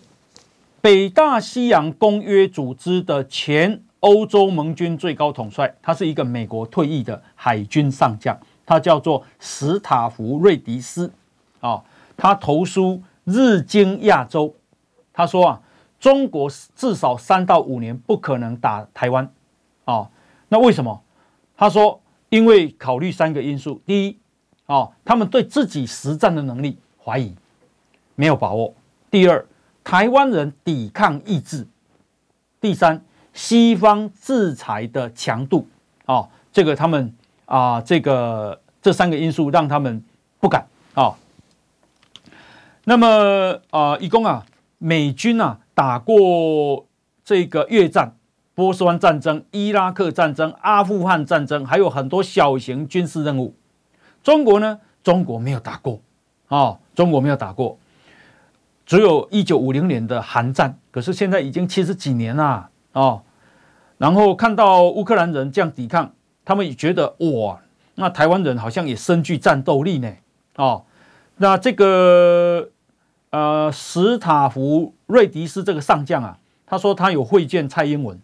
[0.82, 3.82] 北大西洋公约组织的前。
[4.00, 8.34] 欧洲盟军最高统帅，他是一个美国退役的海军上将，
[8.64, 11.12] 他叫做史塔福·瑞迪斯。
[11.60, 11.84] 啊。
[12.16, 14.54] 他投书日经亚洲，
[15.12, 15.60] 他说啊，
[16.00, 19.30] 中国至少三到五年不可能打台湾
[19.84, 20.10] 啊。
[20.48, 21.00] 那为什么？
[21.56, 24.18] 他说，因为考虑三个因素：第一，
[24.66, 27.36] 啊，他们对自己实战的能力怀疑，
[28.16, 28.74] 没有把握；
[29.10, 29.46] 第二，
[29.84, 31.66] 台湾人抵抗意志；
[32.60, 33.04] 第三。
[33.32, 35.64] 西方制裁的强度
[36.04, 37.14] 啊，这个他们
[37.46, 40.02] 啊，这个这三个因素让他们
[40.40, 41.14] 不敢啊。
[42.82, 44.44] 那么啊，一共啊，
[44.82, 46.86] 美军啊打过
[47.22, 48.16] 这个越战、
[48.54, 53.54] 波斯湾战争、伊拉克战争、阿富汗战争，还有很多小型军事任务。
[54.22, 56.00] 中国呢，中国没有打过
[56.48, 57.78] 啊，中国没有打过，
[58.86, 60.78] 只有一九五零年的韩战。
[60.90, 62.68] 可是现在已经七十几年了。
[62.92, 63.22] 哦，
[63.98, 66.12] 然后看到乌克兰人这样抵抗，
[66.44, 67.60] 他们也觉得哇，
[67.96, 70.10] 那台湾人好像也深具战斗力呢。
[70.56, 70.84] 哦，
[71.36, 72.68] 那这个
[73.30, 78.20] 呃史塔福瑞迪斯这个上将啊，他说他有会见蔡英文，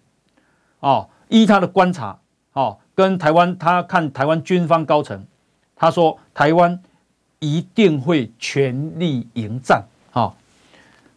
[0.80, 2.18] 哦，依他的观察，
[2.52, 5.26] 哦，跟台湾他看台湾军方高层，
[5.74, 6.80] 他说台湾
[7.38, 9.84] 一定会全力迎战。
[10.12, 10.34] 哦，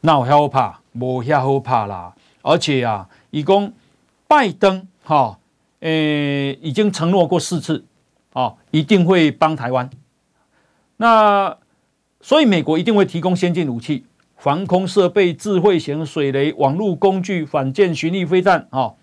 [0.01, 3.07] 那我还好怕，我还好怕啦，而且啊。
[3.31, 3.71] 以供
[4.27, 5.37] 拜登哈，
[5.81, 5.89] 呃，
[6.61, 7.85] 已经承诺过四次，
[8.33, 9.87] 哦，一定会帮台湾。
[10.97, 11.55] 那
[12.21, 14.05] 所以美国一定会提供先进武器，
[14.37, 18.93] 防空设备、智慧型水雷、网络工具、反舰巡弋飞弹啊。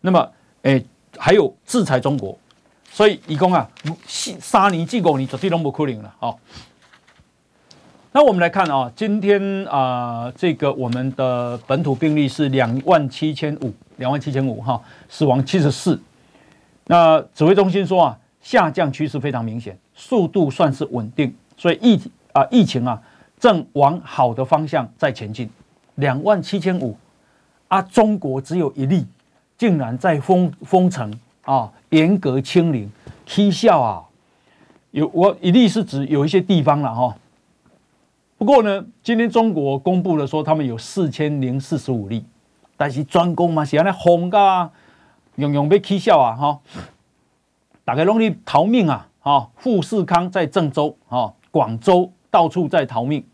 [0.00, 0.30] 那么，
[0.62, 0.84] 诶，
[1.16, 2.38] 还有制裁中国。
[2.90, 3.68] 所以，以讲啊，
[4.06, 6.34] 三年至五年绝对都不可能了啊。
[8.12, 15.98] 那我们来看啊，今天啊，这个我们的本土病例是两万七千五，两万七千五哈，死亡七十四。
[16.86, 21.98] 那指挥中心说啊，下降趋势非常明显，速度算是稳定，所以疫
[22.32, 23.02] 啊疫情啊。
[23.38, 25.50] 正往好的方向在前进，
[25.96, 26.96] 两万七千五
[27.66, 29.04] 啊，中国只有一例，
[29.58, 31.12] 竟然在封封城
[31.44, 32.88] 啊，严格清零，
[33.26, 34.04] 蹊跷啊！
[34.92, 37.16] 有我一例是指有一些地方了哈。
[38.38, 42.24] 不过呢，今天中国公布了说他们有四千零四十五例，
[42.76, 44.70] 但是专攻嘛，是安尼轰噶，
[45.34, 46.60] 用用被蹊跷啊哈！
[47.84, 49.08] 大概容易逃命啊！
[49.18, 53.24] 哈，富士康在郑州啊，广州到处在逃命。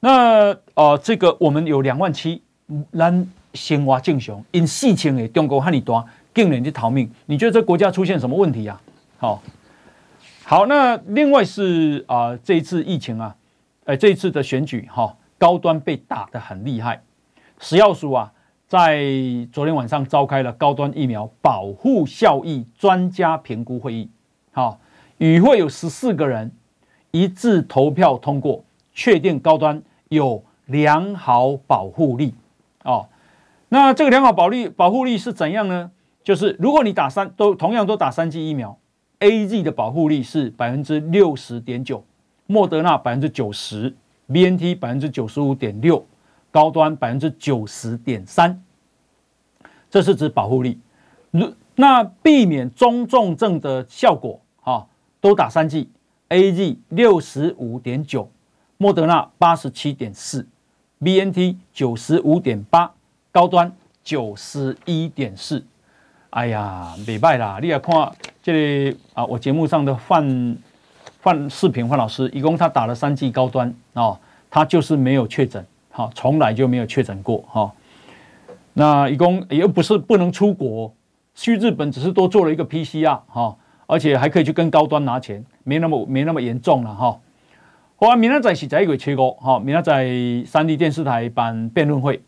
[0.00, 2.42] 那呃，这个我们有两万七，
[2.92, 6.04] 咱生活正常，因事情诶，中国和你大，
[6.34, 8.80] 竟然去逃命，你觉得这国家出现什么问题呀？
[9.18, 9.42] 好，
[10.44, 13.34] 好，那另外是啊、呃，这一次疫情啊，
[13.84, 17.02] 呃，这一次的选举哈、哦，高端被打得很厉害，
[17.58, 18.32] 食药署啊，
[18.68, 19.02] 在
[19.52, 24.08] 昨天晚上召开了高端疫苗保护效益专家评估会议，
[24.52, 24.78] 好、
[25.16, 26.52] 与会有十四个人
[27.10, 29.82] 一致投票通过，确定高端。
[30.10, 32.32] 有良好保护力
[32.82, 33.06] 哦，
[33.68, 35.90] 那这个良好保力保护力是怎样呢？
[36.24, 38.78] 就是如果你打三都同样都打三剂疫苗
[39.20, 42.02] ，AZ 的保护力是百分之六十点九，
[42.46, 43.94] 莫德纳百分之九十
[44.28, 46.02] ，BNT 百分之九十五点六，
[46.50, 48.62] 高端百分之九十点三，
[49.90, 50.80] 这是指保护力。
[51.32, 54.86] 如那避免中重症的效果啊，
[55.20, 55.90] 都打三剂
[56.28, 58.28] ，AZ 六十五点九。
[58.76, 60.46] 莫德纳八十七点四
[61.00, 62.92] ，BNT 九十五点八，
[63.32, 63.72] 高端
[64.04, 65.64] 九十一点四。
[66.30, 67.58] 哎呀，美败啦！
[67.60, 68.12] 你也看
[68.42, 70.56] 这里啊，我节目上的范
[71.20, 74.16] 范视频范老师，一共他打了三剂高端哦，
[74.48, 77.72] 他就是没有确诊，好，从来就没有确诊过哈。
[78.74, 80.92] 那一共又不是不能出国，
[81.34, 83.56] 去日本只是多做了一个 PCR 哈，
[83.88, 87.18] 而且还可以去跟高端拿钱，没那么没那么严重了哈。
[87.96, 90.06] 好啊，明仔载是十一个切割，哈，明仔载
[90.46, 92.22] 三立电视台办辩论会，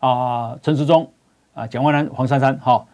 [0.00, 1.12] 啊，陈时中
[1.52, 2.86] 啊，蒋万安、黄珊珊，哈，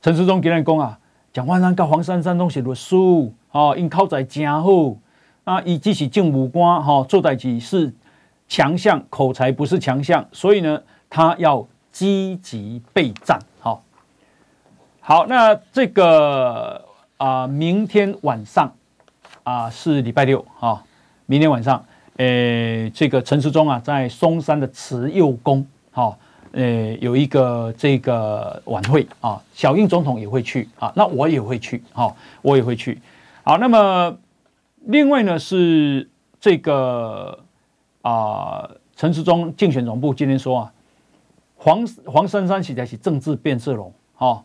[0.00, 0.98] 陈时中今日讲啊，
[1.32, 2.96] 蒋万安跟黄珊珊都是律师，
[3.50, 4.70] 哦，因口才真好，
[5.42, 7.92] 啊，伊只是政务官，哈，做代志是
[8.46, 13.38] 强项，口才不是强项，所以呢，他要积极备战，
[15.10, 16.84] 好，那这个
[17.16, 18.72] 啊，明天晚上。
[19.42, 20.84] 啊，是礼拜六啊，
[21.26, 21.84] 明天晚上，
[22.18, 26.16] 诶，这个陈时中啊，在松山的慈幼宫，哈，
[26.52, 33.02] 诶，有一个这个晚会啊，小英总统也会去啊，那我也会去，哈，我也会去。
[33.42, 34.16] 好，那么
[34.82, 36.08] 另外呢是
[36.38, 37.36] 这个
[38.02, 40.72] 啊，陈时中竞选总部今天说啊，
[41.56, 44.44] 黄黄珊珊实在是政治变色龙，哈，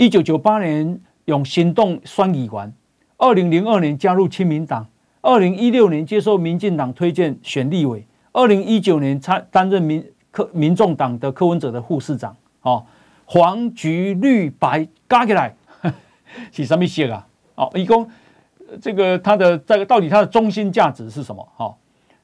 [0.00, 2.72] 一九九八年用行动双语完。
[3.18, 4.88] 二零零二年加入亲民党，
[5.20, 12.34] 二零一六年接受民进党推荐选立委，二零一九年参担任民科民众党的柯文哲的副市长。
[12.62, 12.82] 哦，
[13.26, 15.54] 黄橘绿白加起来
[16.50, 17.26] 是什么色啊？
[17.56, 18.08] 哦，一共
[18.80, 21.46] 这个他的这个到底他的中心价值是什么？
[21.54, 21.76] 哈，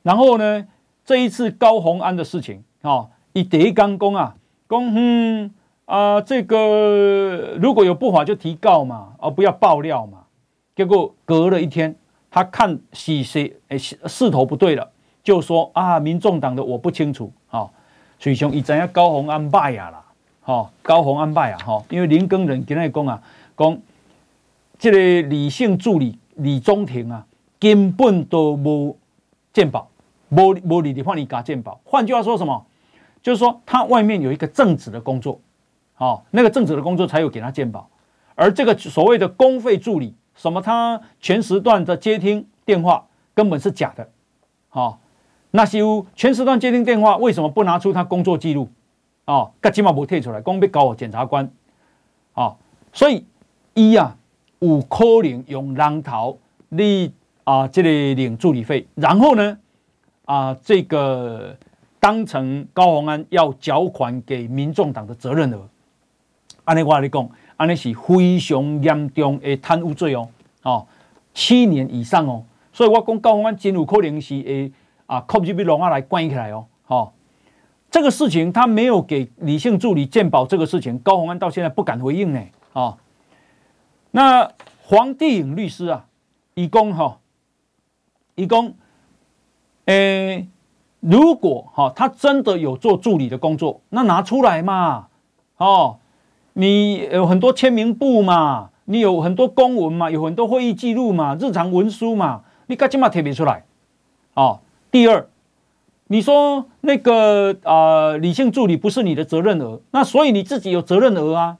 [0.02, 0.66] 然后呢，
[1.04, 4.34] 这一次高虹安的事情，哦，以第一刚公啊，
[4.66, 5.50] 公嗯
[5.86, 10.18] 啊，这个如果有不法就提告嘛，而不要爆料嘛。
[10.74, 11.94] 结果隔了一天，
[12.30, 14.90] 他看是谁诶势头不对了，
[15.22, 17.72] 就说啊，民众党的我不清楚，好，
[18.18, 20.04] 所以兄一知影高虹安败呀啦，
[20.42, 23.22] 好，高虹安败啊，哈，因为林耕仁跟他讲啊，
[23.56, 23.78] 讲
[24.78, 27.24] 这个李姓助理李宗廷啊，
[27.60, 28.98] 根本都无
[29.52, 29.88] 鉴保，
[30.30, 32.66] 无无理的话你搞健保，换句话说什么？
[33.22, 35.40] 就是说他外面有一个正职的工作，
[35.96, 37.90] 好，那个正职的工作才有给他健保，
[38.36, 40.14] 而这个所谓的公费助理。
[40.36, 40.60] 什么？
[40.60, 44.06] 他全时段的接听电话根本是假的，
[44.68, 45.00] 好，
[45.50, 45.80] 那些
[46.14, 48.68] 全时段接听电话为什么不拿出他工作记录？
[49.24, 51.50] 哦，干起码不退出来，光被搞我检察官，
[52.34, 52.54] 啊，
[52.92, 53.24] 所以
[53.72, 54.14] 一呀，
[54.58, 56.38] 有可能用人头
[56.68, 59.58] 你啊，这里领助理费，然后呢，
[60.26, 61.56] 啊，这个
[61.98, 65.66] 当成高虹安要缴款给民众党的责任额，
[66.66, 67.28] 按你话来讲。
[67.58, 70.28] 安尼是非常严重的贪污罪哦，
[70.62, 70.86] 哦，
[71.32, 74.70] 七年以上哦，所以我讲高虹安真有可能是诶
[75.06, 77.10] 啊，扣住被龙啊来关起来哦，哦，
[77.90, 82.42] 这个事情他没有给李姓助理鉴保，这个事情高宏安到现在不敢回应呢，
[82.74, 82.98] 哦，
[84.10, 84.52] 那
[84.82, 86.04] 黄帝颖律师啊，
[86.52, 87.20] 以公哈，
[88.34, 88.74] 以公，
[89.86, 90.46] 诶，
[91.00, 95.08] 如果哈他真的有做助理的工作，那拿出来嘛，
[95.56, 96.00] 哦，
[96.58, 103.64] 你有很多签名簿嘛，你有很多公文嘛，有很多会议记录嘛，日常文书嘛，你赶紧嘛贴别出来，
[104.32, 104.60] 哦。
[104.90, 105.28] 第二，
[106.06, 107.74] 你说那个啊、
[108.14, 111.58] 呃，李姓助理不是你的责任额，那所以你自己有责任额啊？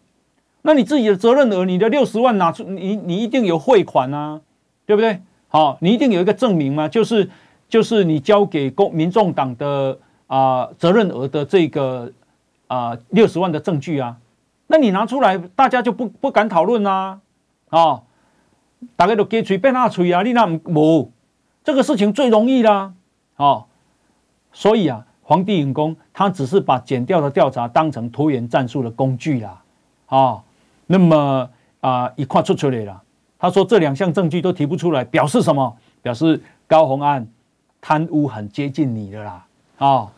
[0.63, 4.41] 那你自己的责任额，你的六十万拿出，你你一定有汇款啊，
[4.87, 5.21] 对不对？
[5.49, 7.29] 好，你一定有一个证明嘛，就是
[7.69, 12.11] 就是你交给公民众党的啊、呃、责任额的这个
[12.69, 14.17] 啊六十万的证据啊，
[14.69, 17.21] 那你拿出来，大家就不不敢讨论啦，
[17.69, 18.03] 啊，
[18.97, 21.12] 大家都给嘴变大嘴啊，你那无
[21.62, 22.93] 这个事情最容易啦。
[23.37, 23.64] 哦，
[24.53, 29.62] 所以啊，黄帝颖公他只是把减掉的调查当成拖延战术的工具啦，
[30.07, 30.43] 啊、哦，
[30.87, 31.51] 那么
[31.81, 33.03] 啊一块出出来了，
[33.39, 35.77] 他说这两项证据都提不出来，表示什么？
[36.03, 37.27] 表示高虹安
[37.81, 39.47] 贪污很接近你的啦，
[39.79, 40.11] 啊、哦，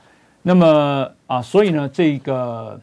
[0.43, 2.81] 那么啊，所以呢，这个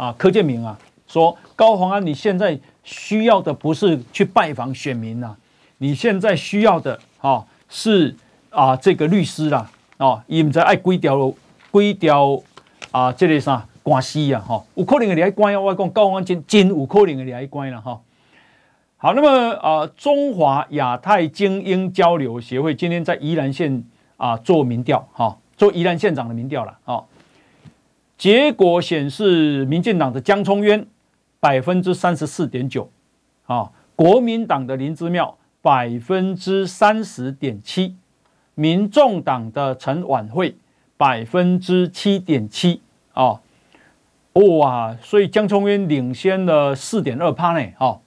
[0.00, 5.36] 啊柯建铭啊说高虹安你现在需要的不是去拜访选民呐、啊，
[5.78, 8.16] 你现在需要的啊、是。
[8.52, 11.32] 啊，这个律师啦，哦，伊唔知爱几条
[11.72, 12.42] 几条
[12.90, 18.00] 啊，这个啥官司啊，哈，有可能会来关啊，我讲高虹安真真有可能会来关了哈。
[18.96, 23.84] 好，那么啊，中华亚太精英交流协会今天在宜兰县
[24.16, 27.04] 啊做民调，哈，做宜兰县长的民调了，哦，
[28.20, 30.86] 结果显示，民进党的江聪渊
[31.40, 32.90] 百分之三十四点九，
[33.46, 37.96] 啊，国民党的林之妙百分之三十点七。
[38.54, 40.54] 民众党的陈琬惠
[40.98, 42.82] 百分之七点七
[43.14, 43.40] 啊，
[44.34, 44.94] 哇！
[45.00, 48.02] 所以江聪渊领先了四点二趴呢，哦。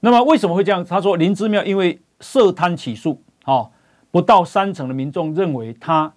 [0.00, 0.84] 那么为什么会这样？
[0.84, 3.70] 他说林之妙因为涉贪起诉，哦，
[4.10, 6.12] 不到三成的民众认为他，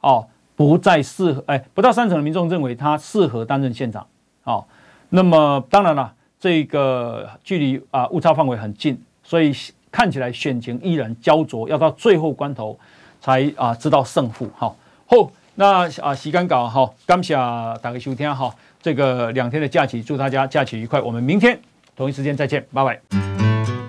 [0.00, 0.26] 哦，
[0.56, 4.04] 不再适合，哎，不到三成的民众认为他适合担任县长，
[4.42, 4.64] 哦。
[5.10, 9.54] 那么当然了，这个距离啊误差范围很近，所以。
[9.88, 12.78] 看起来选情依然焦灼，要到最后关头
[13.18, 14.46] 才啊知道胜负。
[14.54, 14.76] 好，
[15.06, 18.54] 好，那啊时间到哈，感谢大家收听哈。
[18.82, 21.00] 这个两天的假期，祝大家假期愉快。
[21.00, 21.58] 我们明天
[21.96, 23.00] 同一时间再见，拜拜。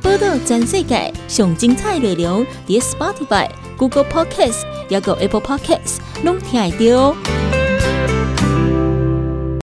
[0.02, 7.57] 报道全世界上精彩内容，点 Spotify、Google Podcast 还有 Apple Podcasts，拢听得到。